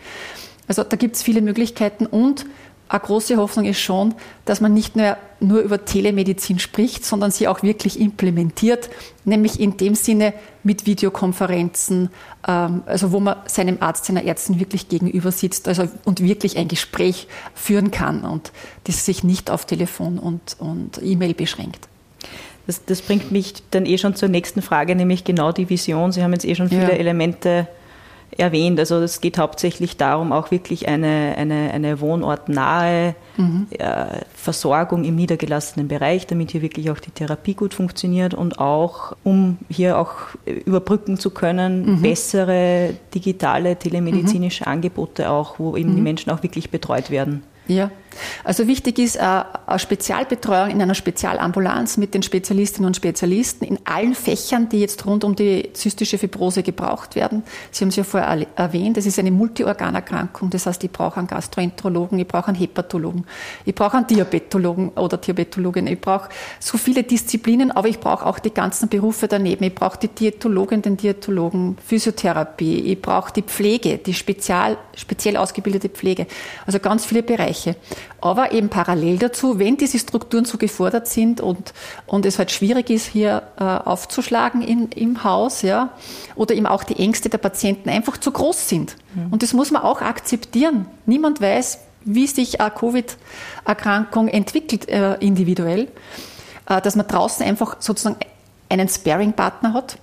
Also 0.68 0.84
da 0.84 0.96
gibt 0.96 1.16
es 1.16 1.22
viele 1.22 1.40
Möglichkeiten 1.40 2.06
und 2.06 2.44
eine 2.88 3.00
große 3.00 3.36
Hoffnung 3.36 3.64
ist 3.64 3.80
schon, 3.80 4.14
dass 4.44 4.60
man 4.60 4.74
nicht 4.74 4.94
nur, 4.94 5.16
nur 5.40 5.60
über 5.60 5.84
Telemedizin 5.84 6.58
spricht, 6.58 7.04
sondern 7.04 7.30
sie 7.30 7.48
auch 7.48 7.62
wirklich 7.62 7.98
implementiert, 7.98 8.90
nämlich 9.24 9.58
in 9.58 9.76
dem 9.76 9.94
Sinne 9.94 10.34
mit 10.62 10.86
Videokonferenzen, 10.86 12.10
ähm, 12.46 12.82
also 12.86 13.12
wo 13.12 13.20
man 13.20 13.36
seinem 13.46 13.78
Arzt, 13.80 14.04
seiner 14.04 14.24
Ärztin 14.24 14.60
wirklich 14.60 14.88
gegenüber 14.88 15.32
sitzt 15.32 15.66
also, 15.66 15.88
und 16.04 16.20
wirklich 16.20 16.58
ein 16.58 16.68
Gespräch 16.68 17.26
führen 17.54 17.90
kann 17.90 18.24
und 18.24 18.52
das 18.84 19.04
sich 19.06 19.24
nicht 19.24 19.50
auf 19.50 19.64
Telefon 19.64 20.18
und, 20.18 20.56
und 20.58 21.00
E-Mail 21.02 21.34
beschränkt. 21.34 21.88
Das, 22.66 22.84
das, 22.84 23.02
bringt 23.02 23.30
mich 23.30 23.54
dann 23.70 23.84
eh 23.84 23.98
schon 23.98 24.14
zur 24.14 24.28
nächsten 24.28 24.62
Frage, 24.62 24.94
nämlich 24.94 25.24
genau 25.24 25.52
die 25.52 25.68
Vision. 25.68 26.12
Sie 26.12 26.22
haben 26.22 26.32
jetzt 26.32 26.46
eh 26.46 26.54
schon 26.54 26.70
viele 26.70 26.92
ja. 26.92 26.98
Elemente 26.98 27.66
erwähnt. 28.38 28.78
Also 28.78 28.96
es 29.00 29.20
geht 29.20 29.38
hauptsächlich 29.38 29.96
darum, 29.96 30.32
auch 30.32 30.50
wirklich 30.50 30.88
eine, 30.88 31.34
eine, 31.36 31.70
eine 31.72 32.00
wohnortnahe 32.00 33.14
mhm. 33.36 33.66
äh, 33.78 34.06
Versorgung 34.34 35.04
im 35.04 35.16
niedergelassenen 35.16 35.88
Bereich, 35.88 36.26
damit 36.26 36.50
hier 36.50 36.62
wirklich 36.62 36.90
auch 36.90 36.98
die 36.98 37.10
Therapie 37.10 37.54
gut 37.54 37.74
funktioniert 37.74 38.34
und 38.34 38.58
auch, 38.58 39.16
um 39.24 39.58
hier 39.68 39.98
auch 39.98 40.12
überbrücken 40.44 41.18
zu 41.18 41.30
können, 41.30 41.96
mhm. 41.96 42.02
bessere 42.02 42.94
digitale 43.14 43.76
telemedizinische 43.76 44.64
mhm. 44.64 44.72
Angebote 44.72 45.30
auch, 45.30 45.58
wo 45.58 45.76
eben 45.76 45.90
die 45.90 45.98
mhm. 45.98 46.04
Menschen 46.04 46.30
auch 46.30 46.42
wirklich 46.42 46.70
betreut 46.70 47.10
werden. 47.10 47.42
Ja, 47.66 47.90
also 48.44 48.66
wichtig 48.66 48.98
ist 48.98 49.16
äh, 49.16 49.20
eine 49.20 49.78
Spezialbetreuung 49.78 50.70
in 50.70 50.82
einer 50.82 50.94
Spezialambulanz 50.94 51.96
mit 51.96 52.14
den 52.14 52.22
Spezialistinnen 52.22 52.86
und 52.86 52.96
Spezialisten 52.96 53.64
in 53.64 53.78
allen 53.84 54.14
Fächern, 54.14 54.68
die 54.68 54.80
jetzt 54.80 55.04
rund 55.06 55.24
um 55.24 55.34
die 55.34 55.72
zystische 55.72 56.18
Fibrose 56.18 56.62
gebraucht 56.62 57.16
werden. 57.16 57.42
Sie 57.70 57.84
haben 57.84 57.88
es 57.88 57.96
ja 57.96 58.04
vorher 58.04 58.46
erwähnt, 58.56 58.96
es 58.96 59.06
ist 59.06 59.18
eine 59.18 59.30
Multiorganerkrankung, 59.30 60.50
das 60.50 60.66
heißt, 60.66 60.84
ich 60.84 60.90
brauche 60.90 61.18
einen 61.18 61.26
Gastroenterologen, 61.26 62.18
ich 62.18 62.28
brauche 62.28 62.48
einen 62.48 62.56
Hepatologen, 62.56 63.26
ich 63.64 63.74
brauche 63.74 63.96
einen 63.96 64.06
Diabetologen 64.06 64.90
oder 64.90 65.16
Diabetologin, 65.16 65.86
ich 65.86 66.00
brauche 66.00 66.28
so 66.60 66.78
viele 66.78 67.02
Disziplinen, 67.02 67.70
aber 67.70 67.88
ich 67.88 68.00
brauche 68.00 68.26
auch 68.26 68.38
die 68.38 68.52
ganzen 68.52 68.88
Berufe 68.88 69.28
daneben. 69.28 69.64
Ich 69.64 69.74
brauche 69.74 69.98
die 69.98 70.08
Diätologin, 70.08 70.82
den 70.82 70.96
Diätologen, 70.96 71.76
Physiotherapie, 71.84 72.80
ich 72.92 73.00
brauche 73.00 73.32
die 73.32 73.42
Pflege, 73.42 73.98
die 73.98 74.14
spezial, 74.14 74.76
speziell 74.94 75.36
ausgebildete 75.36 75.88
Pflege. 75.88 76.26
Also 76.66 76.78
ganz 76.78 77.04
viele 77.06 77.22
Bereiche. 77.22 77.53
Aber 78.20 78.52
eben 78.52 78.68
parallel 78.68 79.18
dazu, 79.18 79.58
wenn 79.58 79.76
diese 79.76 79.98
Strukturen 79.98 80.44
so 80.44 80.58
gefordert 80.58 81.08
sind 81.08 81.40
und, 81.40 81.72
und 82.06 82.26
es 82.26 82.38
halt 82.38 82.50
schwierig 82.50 82.90
ist, 82.90 83.06
hier 83.06 83.42
äh, 83.58 83.64
aufzuschlagen 83.64 84.62
in, 84.62 84.88
im 84.90 85.24
Haus, 85.24 85.62
ja, 85.62 85.90
oder 86.34 86.54
eben 86.54 86.66
auch 86.66 86.84
die 86.84 86.98
Ängste 86.98 87.28
der 87.28 87.38
Patienten 87.38 87.88
einfach 87.88 88.16
zu 88.16 88.30
groß 88.30 88.68
sind. 88.68 88.96
Mhm. 89.14 89.32
Und 89.32 89.42
das 89.42 89.52
muss 89.52 89.70
man 89.70 89.82
auch 89.82 90.00
akzeptieren. 90.00 90.86
Niemand 91.06 91.40
weiß, 91.40 91.78
wie 92.04 92.26
sich 92.26 92.60
eine 92.60 92.70
Covid-Erkrankung 92.70 94.28
entwickelt 94.28 94.88
äh, 94.88 95.14
individuell, 95.14 95.88
äh, 96.68 96.80
dass 96.80 96.96
man 96.96 97.06
draußen 97.06 97.44
einfach 97.44 97.76
sozusagen 97.80 98.16
einen 98.68 98.88
Sparing-Partner 98.88 99.72
hat, 99.72 99.98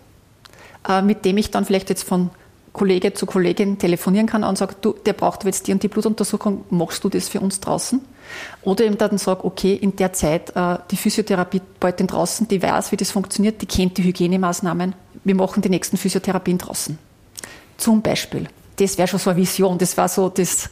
äh, 0.87 1.01
mit 1.01 1.25
dem 1.25 1.37
ich 1.37 1.51
dann 1.51 1.65
vielleicht 1.65 1.89
jetzt 1.89 2.03
von 2.03 2.29
Kollege 2.73 3.13
zu 3.13 3.25
Kollegin 3.25 3.77
telefonieren 3.77 4.27
kann 4.27 4.43
und 4.43 4.57
sagt, 4.57 4.83
du, 4.85 4.93
der 5.05 5.13
braucht 5.13 5.43
jetzt 5.43 5.67
die 5.67 5.73
und 5.73 5.83
die 5.83 5.89
Blutuntersuchung, 5.89 6.63
machst 6.69 7.03
du 7.03 7.09
das 7.09 7.27
für 7.27 7.41
uns 7.41 7.59
draußen? 7.59 8.01
Oder 8.61 8.85
eben 8.85 8.97
dann 8.97 9.17
sagt, 9.17 9.43
okay, 9.43 9.73
in 9.73 9.95
der 9.95 10.13
Zeit, 10.13 10.55
äh, 10.55 10.77
die 10.89 10.95
Physiotherapeutin 10.95 12.07
draußen, 12.07 12.47
die 12.47 12.61
weiß, 12.61 12.91
wie 12.93 12.97
das 12.97 13.11
funktioniert, 13.11 13.61
die 13.61 13.65
kennt 13.65 13.97
die 13.97 14.03
Hygienemaßnahmen, 14.03 14.95
wir 15.23 15.35
machen 15.35 15.61
die 15.61 15.69
nächsten 15.69 15.97
Physiotherapien 15.97 16.57
draußen. 16.57 16.97
Zum 17.77 18.01
Beispiel. 18.01 18.47
Das 18.77 18.97
wäre 18.97 19.07
schon 19.07 19.19
so 19.19 19.31
eine 19.31 19.39
Vision, 19.39 19.77
das 19.77 19.97
war 19.97 20.07
so 20.07 20.29
das, 20.29 20.69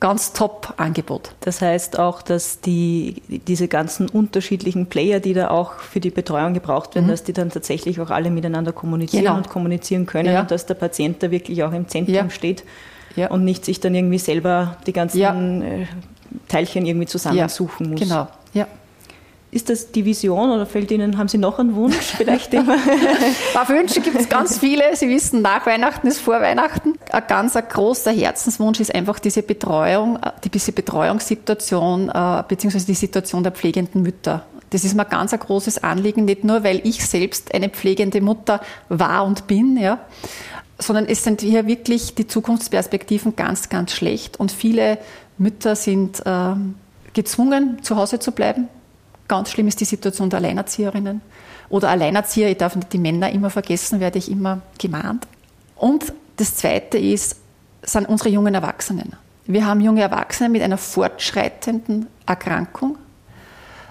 ganz 0.00 0.32
top 0.32 0.74
Angebot. 0.76 1.34
Das 1.40 1.60
heißt 1.60 1.98
auch, 1.98 2.22
dass 2.22 2.60
die, 2.60 3.22
diese 3.28 3.66
ganzen 3.66 4.08
unterschiedlichen 4.08 4.86
Player, 4.86 5.18
die 5.18 5.34
da 5.34 5.50
auch 5.50 5.74
für 5.74 6.00
die 6.00 6.10
Betreuung 6.10 6.54
gebraucht 6.54 6.94
werden, 6.94 7.06
mhm. 7.06 7.10
dass 7.10 7.24
die 7.24 7.32
dann 7.32 7.50
tatsächlich 7.50 8.00
auch 8.00 8.10
alle 8.10 8.30
miteinander 8.30 8.72
kommunizieren 8.72 9.24
genau. 9.24 9.36
und 9.36 9.48
kommunizieren 9.48 10.06
können 10.06 10.32
ja. 10.32 10.40
und 10.40 10.50
dass 10.50 10.66
der 10.66 10.74
Patient 10.74 11.22
da 11.22 11.30
wirklich 11.30 11.62
auch 11.64 11.72
im 11.72 11.88
Zentrum 11.88 12.14
ja. 12.14 12.30
steht 12.30 12.64
ja. 13.16 13.28
und 13.30 13.44
nicht 13.44 13.64
sich 13.64 13.80
dann 13.80 13.94
irgendwie 13.94 14.18
selber 14.18 14.76
die 14.86 14.92
ganzen 14.92 15.62
äh, 15.62 15.86
Teilchen 16.46 16.86
irgendwie 16.86 17.06
zusammensuchen 17.06 17.90
muss. 17.90 18.00
Genau, 18.00 18.28
ja. 18.54 18.66
Ist 19.50 19.70
das 19.70 19.92
die 19.92 20.04
Vision 20.04 20.50
oder 20.50 20.66
fällt 20.66 20.90
Ihnen, 20.90 21.16
haben 21.16 21.28
Sie 21.28 21.38
noch 21.38 21.58
einen 21.58 21.74
Wunsch 21.74 21.96
vielleicht? 21.96 22.54
Auf 23.54 23.68
Wünsche 23.70 24.02
gibt 24.02 24.20
es 24.20 24.28
ganz 24.28 24.58
viele. 24.58 24.94
Sie 24.94 25.08
wissen, 25.08 25.40
nach 25.40 25.64
Weihnachten 25.64 26.06
ist 26.06 26.20
vor 26.20 26.42
Weihnachten. 26.42 26.98
Ein 27.10 27.22
ganz 27.26 27.56
ein 27.56 27.64
großer 27.66 28.12
Herzenswunsch 28.12 28.78
ist 28.80 28.94
einfach 28.94 29.18
diese 29.18 29.42
Betreuung, 29.42 30.18
diese 30.52 30.72
Betreuungssituation, 30.72 32.10
äh, 32.10 32.44
beziehungsweise 32.46 32.84
die 32.84 32.94
Situation 32.94 33.42
der 33.42 33.52
pflegenden 33.52 34.02
Mütter. 34.02 34.44
Das 34.68 34.84
ist 34.84 34.94
mir 34.94 35.06
ganz 35.06 35.32
ein 35.32 35.40
großes 35.40 35.82
Anliegen, 35.82 36.26
nicht 36.26 36.44
nur, 36.44 36.62
weil 36.62 36.82
ich 36.84 37.06
selbst 37.06 37.54
eine 37.54 37.70
pflegende 37.70 38.20
Mutter 38.20 38.60
war 38.90 39.24
und 39.24 39.46
bin, 39.46 39.78
ja, 39.78 39.98
sondern 40.78 41.06
es 41.06 41.24
sind 41.24 41.40
hier 41.40 41.66
wirklich 41.66 42.14
die 42.14 42.26
Zukunftsperspektiven 42.26 43.34
ganz, 43.34 43.70
ganz 43.70 43.92
schlecht 43.92 44.38
und 44.38 44.52
viele 44.52 44.98
Mütter 45.38 45.74
sind 45.74 46.20
äh, 46.26 46.54
gezwungen, 47.14 47.82
zu 47.82 47.96
Hause 47.96 48.18
zu 48.18 48.32
bleiben 48.32 48.68
Ganz 49.28 49.50
schlimm 49.50 49.68
ist 49.68 49.80
die 49.80 49.84
Situation 49.84 50.30
der 50.30 50.38
Alleinerzieherinnen 50.38 51.20
oder 51.68 51.90
Alleinerzieher. 51.90 52.50
Ich 52.50 52.56
darf 52.56 52.74
nicht 52.74 52.92
die 52.92 52.98
Männer 52.98 53.30
immer 53.30 53.50
vergessen, 53.50 54.00
werde 54.00 54.18
ich 54.18 54.30
immer 54.30 54.62
gemahnt. 54.78 55.26
Und 55.76 56.12
das 56.38 56.56
Zweite 56.56 56.98
ist, 56.98 57.36
sind 57.82 58.08
unsere 58.08 58.30
jungen 58.30 58.54
Erwachsenen. 58.54 59.12
Wir 59.46 59.66
haben 59.66 59.80
junge 59.80 60.02
Erwachsene 60.02 60.48
mit 60.48 60.62
einer 60.62 60.78
fortschreitenden 60.78 62.06
Erkrankung, 62.26 62.98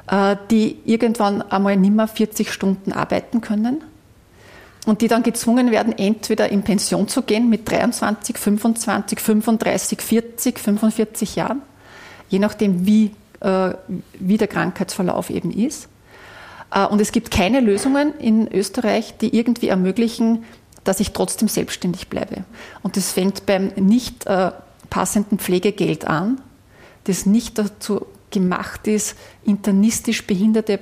äh, 0.08 0.36
die 0.52 0.80
irgendwann 0.86 1.41
einmal 1.43 1.78
nicht 1.78 1.93
mehr 1.93 2.08
40 2.08 2.52
Stunden 2.52 2.91
arbeiten 2.91 3.41
können 3.41 3.84
und 4.86 5.02
die 5.02 5.08
dann 5.08 5.23
gezwungen 5.23 5.71
werden, 5.71 5.97
entweder 5.97 6.50
in 6.50 6.63
Pension 6.63 7.08
zu 7.08 7.21
gehen 7.21 7.50
mit 7.50 7.69
23, 7.69 8.38
25, 8.38 9.19
35, 9.19 10.02
40, 10.02 10.60
45 10.60 11.36
Jahren, 11.36 11.62
je 12.30 12.39
nachdem, 12.39 12.86
wie 12.86 13.12
wie 13.39 14.38
der 14.38 14.47
Krankheitsverlauf 14.47 15.30
eben 15.30 15.52
ist. 15.52 15.89
Äh, 16.73 16.86
und 16.86 17.02
es 17.02 17.12
gibt 17.12 17.32
keine 17.32 17.60
Lösungen 17.60 18.17
in 18.19 18.52
Österreich, 18.52 19.15
die 19.17 19.36
irgendwie 19.36 19.69
ermöglichen, 19.69 20.43
dass 20.84 21.00
ich 21.00 21.12
trotzdem 21.12 21.47
selbstständig 21.47 22.08
bleibe. 22.08 22.45
Und 22.82 22.97
das 22.97 23.12
fängt 23.12 23.45
beim 23.45 23.71
nicht 23.76 24.26
äh, 24.26 24.52
passenden 24.89 25.38
Pflegegeld 25.38 26.08
an, 26.08 26.39
das 27.06 27.26
nicht 27.26 27.58
dazu 27.58 28.06
gemacht 28.32 28.88
ist, 28.88 29.15
internistisch 29.43 30.26
behinderte 30.26 30.80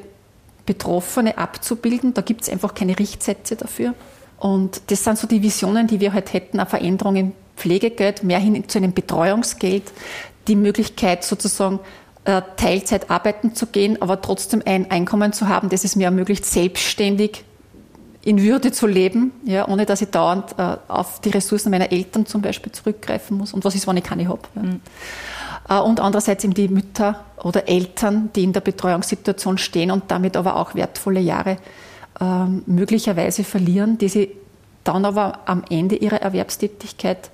Betroffene 0.65 1.37
abzubilden. 1.37 2.13
Da 2.13 2.21
gibt 2.21 2.41
es 2.41 2.49
einfach 2.49 2.73
keine 2.73 2.97
Richtsätze 2.97 3.55
dafür. 3.55 3.93
Und 4.37 4.81
das 4.87 5.03
sind 5.03 5.17
so 5.17 5.27
die 5.27 5.41
Visionen, 5.41 5.87
die 5.87 5.99
wir 5.99 6.13
halt 6.13 6.33
hätten, 6.33 6.59
eine 6.59 6.69
Veränderung 6.69 7.15
im 7.15 7.31
Pflegegeld, 7.55 8.23
mehr 8.23 8.39
hin 8.39 8.67
zu 8.67 8.79
einem 8.79 8.93
Betreuungsgeld, 8.93 9.91
die 10.47 10.55
Möglichkeit 10.55 11.23
sozusagen 11.23 11.79
äh, 11.79 12.04
Teilzeit 12.25 13.11
arbeiten 13.11 13.53
zu 13.53 13.67
gehen, 13.67 14.01
aber 14.01 14.21
trotzdem 14.21 14.63
ein 14.65 14.89
Einkommen 14.89 15.31
zu 15.31 15.47
haben, 15.47 15.69
das 15.69 15.83
es 15.83 15.95
mir 15.95 16.05
ermöglicht, 16.05 16.43
selbstständig 16.45 17.43
in 18.23 18.41
Würde 18.41 18.71
zu 18.71 18.87
leben, 18.87 19.31
ja, 19.45 19.67
ohne 19.67 19.85
dass 19.85 20.01
ich 20.01 20.09
dauernd 20.09 20.55
äh, 20.57 20.77
auf 20.87 21.21
die 21.21 21.29
Ressourcen 21.29 21.69
meiner 21.69 21.91
Eltern 21.91 22.25
zum 22.25 22.41
Beispiel 22.41 22.71
zurückgreifen 22.71 23.37
muss. 23.37 23.53
Und 23.53 23.63
was 23.63 23.75
ist, 23.75 23.87
wenn 23.87 23.97
ich 23.97 24.03
keine 24.03 24.27
habe? 24.27 24.41
Ja. 24.55 24.61
Mhm. 24.63 24.81
Äh, 25.69 25.79
und 25.79 25.99
andererseits 25.99 26.43
eben 26.43 26.55
die 26.55 26.67
Mütter 26.67 27.23
oder 27.43 27.67
Eltern, 27.67 28.31
die 28.35 28.43
in 28.43 28.53
der 28.53 28.61
Betreuungssituation 28.61 29.59
stehen 29.59 29.91
und 29.91 30.05
damit 30.09 30.35
aber 30.37 30.55
auch 30.55 30.73
wertvolle 30.73 31.19
Jahre 31.19 31.57
äh, 32.19 32.45
möglicherweise 32.65 33.43
verlieren, 33.43 33.99
die 33.99 34.09
sie 34.09 34.31
dann 34.83 35.05
aber 35.05 35.41
am 35.45 35.63
Ende 35.69 35.95
ihrer 35.95 36.21
Erwerbstätigkeit, 36.21 37.29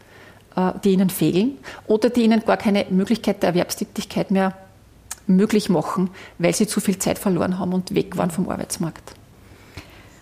äh, 0.58 0.71
die 0.84 0.91
ihnen 0.91 1.10
fehlen 1.10 1.58
oder 1.88 2.10
die 2.10 2.23
ihnen 2.23 2.43
gar 2.45 2.58
keine 2.58 2.86
Möglichkeit 2.89 3.43
der 3.43 3.49
Erwerbstätigkeit 3.49 4.30
mehr 4.30 4.54
möglich 5.27 5.69
machen, 5.69 6.10
weil 6.38 6.53
sie 6.53 6.67
zu 6.67 6.79
viel 6.79 6.97
Zeit 6.99 7.19
verloren 7.19 7.60
haben 7.60 7.73
und 7.73 7.95
weg 7.95 8.17
waren 8.17 8.31
vom 8.31 8.49
Arbeitsmarkt. 8.49 9.15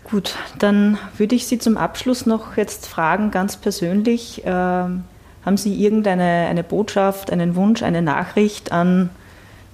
Gut, 0.09 0.35
dann 0.57 0.97
würde 1.17 1.35
ich 1.35 1.45
Sie 1.45 1.59
zum 1.59 1.77
Abschluss 1.77 2.25
noch 2.25 2.57
jetzt 2.57 2.87
fragen, 2.87 3.29
ganz 3.29 3.57
persönlich, 3.57 4.43
äh, 4.43 4.49
haben 4.49 5.57
Sie 5.57 5.75
irgendeine 5.75 6.47
eine 6.49 6.63
Botschaft, 6.63 7.31
einen 7.31 7.55
Wunsch, 7.55 7.83
eine 7.83 8.01
Nachricht 8.01 8.71
an 8.71 9.11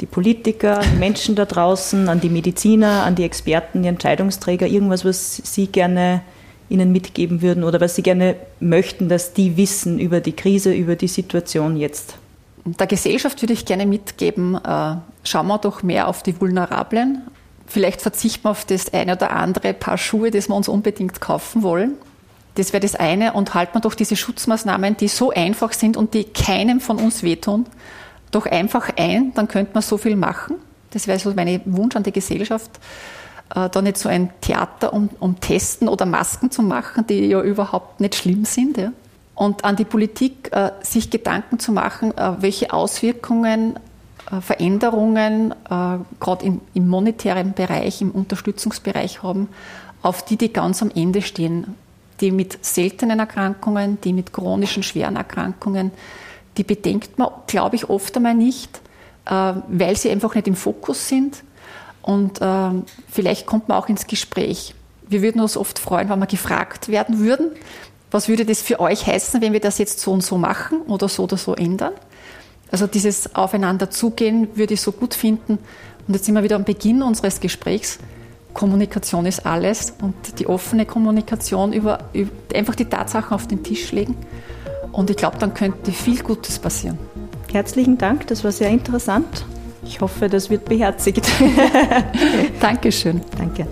die 0.02 0.06
Politiker, 0.06 0.82
die 0.82 0.98
Menschen 0.98 1.36
da 1.36 1.46
draußen, 1.46 2.10
an 2.10 2.20
die 2.20 2.30
Mediziner, 2.30 3.04
an 3.04 3.16
die 3.16 3.24
Experten, 3.24 3.84
die 3.84 3.88
Entscheidungsträger, 3.88 4.68
irgendwas, 4.68 5.06
was 5.06 5.38
Sie 5.38 5.68
gerne 5.68 6.22
Ihnen 6.68 6.92
mitgeben 6.92 7.42
würden 7.42 7.64
oder 7.64 7.80
was 7.80 7.96
Sie 7.96 8.04
gerne 8.04 8.36
möchten, 8.60 9.08
dass 9.08 9.32
die 9.32 9.56
wissen 9.56 10.00
über 10.00 10.20
die 10.20 10.34
Krise, 10.34 10.74
über 10.74 10.98
die 10.98 11.08
Situation 11.08 11.78
jetzt? 11.78 12.18
Der 12.66 12.88
Gesellschaft 12.88 13.42
würde 13.42 13.54
ich 13.54 13.66
gerne 13.66 13.86
mitgeben, 13.86 14.56
äh, 14.56 14.96
schauen 15.24 15.48
wir 15.48 15.60
doch 15.60 15.84
mehr 15.84 16.08
auf 16.08 16.24
die 16.24 16.40
Vulnerablen, 16.42 17.22
Vielleicht 17.68 18.02
verzichten 18.02 18.46
wir 18.46 18.52
auf 18.52 18.66
das 18.66 18.94
eine 18.94 19.14
oder 19.14 19.32
andere 19.32 19.74
Paar 19.74 19.98
Schuhe, 19.98 20.32
das 20.32 20.50
wir 20.50 20.56
uns 20.56 20.68
unbedingt 20.68 21.20
kaufen 21.20 21.64
wollen. 21.64 21.94
Das 22.56 22.74
wäre 22.74 22.82
das 22.82 22.96
eine. 22.96 23.34
Und 23.34 23.54
halten 23.54 23.74
wir 23.76 23.82
doch 23.82 23.96
diese 23.96 24.16
Schutzmaßnahmen, 24.16 24.98
die 24.98 25.08
so 25.08 25.32
einfach 25.32 25.74
sind 25.74 25.98
und 25.98 26.14
die 26.14 26.26
keinem 26.26 26.80
von 26.80 26.98
uns 26.98 27.24
wehtun, 27.24 27.66
doch 28.32 28.46
einfach 28.46 28.92
ein, 28.98 29.34
dann 29.34 29.48
könnte 29.48 29.72
man 29.74 29.82
so 29.82 29.98
viel 29.98 30.16
machen. 30.16 30.58
Das 30.92 31.08
wäre 31.08 31.20
so 31.20 31.34
mein 31.34 31.62
Wunsch 31.66 31.96
an 31.96 32.04
die 32.04 32.12
Gesellschaft, 32.12 32.72
äh, 33.54 33.70
da 33.70 33.82
nicht 33.82 33.98
so 33.98 34.10
ein 34.10 34.30
Theater 34.42 34.94
um, 34.94 35.10
um 35.20 35.40
Testen 35.40 35.88
oder 35.88 36.06
Masken 36.06 36.52
zu 36.52 36.62
machen, 36.62 37.06
die 37.08 37.28
ja 37.28 37.42
überhaupt 37.42 38.00
nicht 38.00 38.16
schlimm 38.16 38.46
sind. 38.46 38.78
Ja. 38.78 38.92
Und 39.36 39.66
an 39.66 39.76
die 39.76 39.86
Politik, 39.86 40.50
äh, 40.54 40.72
sich 40.82 41.10
Gedanken 41.10 41.60
zu 41.60 41.74
machen, 41.74 42.18
äh, 42.18 42.34
welche 42.40 42.72
Auswirkungen 42.72 43.76
äh, 44.32 44.42
Veränderungen, 44.42 45.54
gerade 46.20 46.46
im 46.74 46.88
monetären 46.88 47.54
Bereich, 47.54 48.02
im 48.02 48.12
Unterstützungsbereich 48.12 49.22
haben, 49.22 49.50
auf 50.02 50.26
die, 50.26 50.38
die 50.38 50.52
ganz 50.52 50.82
am 50.82 50.90
Ende 50.90 51.22
stehen. 51.22 51.76
Die 52.22 52.32
mit 52.32 52.66
seltenen 52.66 53.20
Erkrankungen, 53.20 54.00
die 54.02 54.14
mit 54.14 54.32
chronischen, 54.34 54.84
schweren 54.84 55.18
Erkrankungen, 55.18 55.92
die 56.58 56.64
bedenkt 56.64 57.20
man, 57.20 57.30
glaube 57.46 57.76
ich, 57.76 57.90
oft 57.90 58.16
einmal 58.16 58.34
nicht, 58.34 58.80
weil 59.26 59.98
sie 59.98 60.10
einfach 60.10 60.34
nicht 60.34 60.48
im 60.48 60.56
Fokus 60.56 61.10
sind. 61.10 61.44
Und 62.02 62.40
vielleicht 63.10 63.46
kommt 63.46 63.68
man 63.68 63.78
auch 63.78 63.90
ins 63.90 64.08
Gespräch. 64.08 64.74
Wir 65.08 65.22
würden 65.22 65.42
uns 65.42 65.58
oft 65.58 65.78
freuen, 65.78 66.10
wenn 66.10 66.20
wir 66.20 66.26
gefragt 66.26 66.88
werden 66.88 67.20
würden, 67.20 67.52
was 68.16 68.30
würde 68.30 68.46
das 68.46 68.62
für 68.62 68.80
euch 68.80 69.06
heißen, 69.06 69.42
wenn 69.42 69.52
wir 69.52 69.60
das 69.60 69.78
jetzt 69.78 70.00
so 70.00 70.14
und 70.14 70.24
so 70.24 70.38
machen 70.38 70.84
oder 70.88 71.10
so 71.10 71.24
oder 71.24 71.36
so 71.36 71.54
ändern. 71.54 71.92
Also 72.72 72.88
dieses 72.88 73.36
Aufeinander 73.36 73.90
zugehen 73.90 74.48
würde 74.56 74.76
ich 74.76 74.82
so 74.82 74.94
gut 74.94 75.14
finden. 75.14 75.60
Und 76.08 76.14
jetzt 76.14 76.26
sind 76.26 76.34
wir 76.34 76.42
wieder 76.42 76.56
am 76.56 76.64
Beginn 76.64 77.04
unseres 77.04 77.42
Gesprächs. 77.42 78.00
Kommunikation 78.54 79.26
ist 79.26 79.46
alles 79.46 79.94
und 80.02 80.16
die 80.40 80.48
offene 80.48 80.86
Kommunikation 80.86 81.74
über, 81.74 82.06
über 82.14 82.32
einfach 82.54 82.76
die 82.76 82.86
Tatsachen 82.86 83.34
auf 83.34 83.48
den 83.48 83.64
Tisch 83.64 83.92
legen. 83.92 84.16
Und 84.94 85.10
ich 85.10 85.18
glaube, 85.18 85.38
dann 85.38 85.54
könnte 85.54 85.92
viel 85.92 86.24
Gutes 86.24 86.58
passieren. 86.58 86.98
Herzlichen 87.52 87.98
Dank, 87.98 88.28
das 88.28 88.46
war 88.46 88.54
sehr 88.54 88.70
interessant. 88.70 89.46
Ich 89.84 90.00
hoffe, 90.00 90.30
das 90.30 90.50
wird 90.50 90.64
beherzigt. 90.64 91.30
Dankeschön. 92.62 93.20
Danke. 93.38 93.68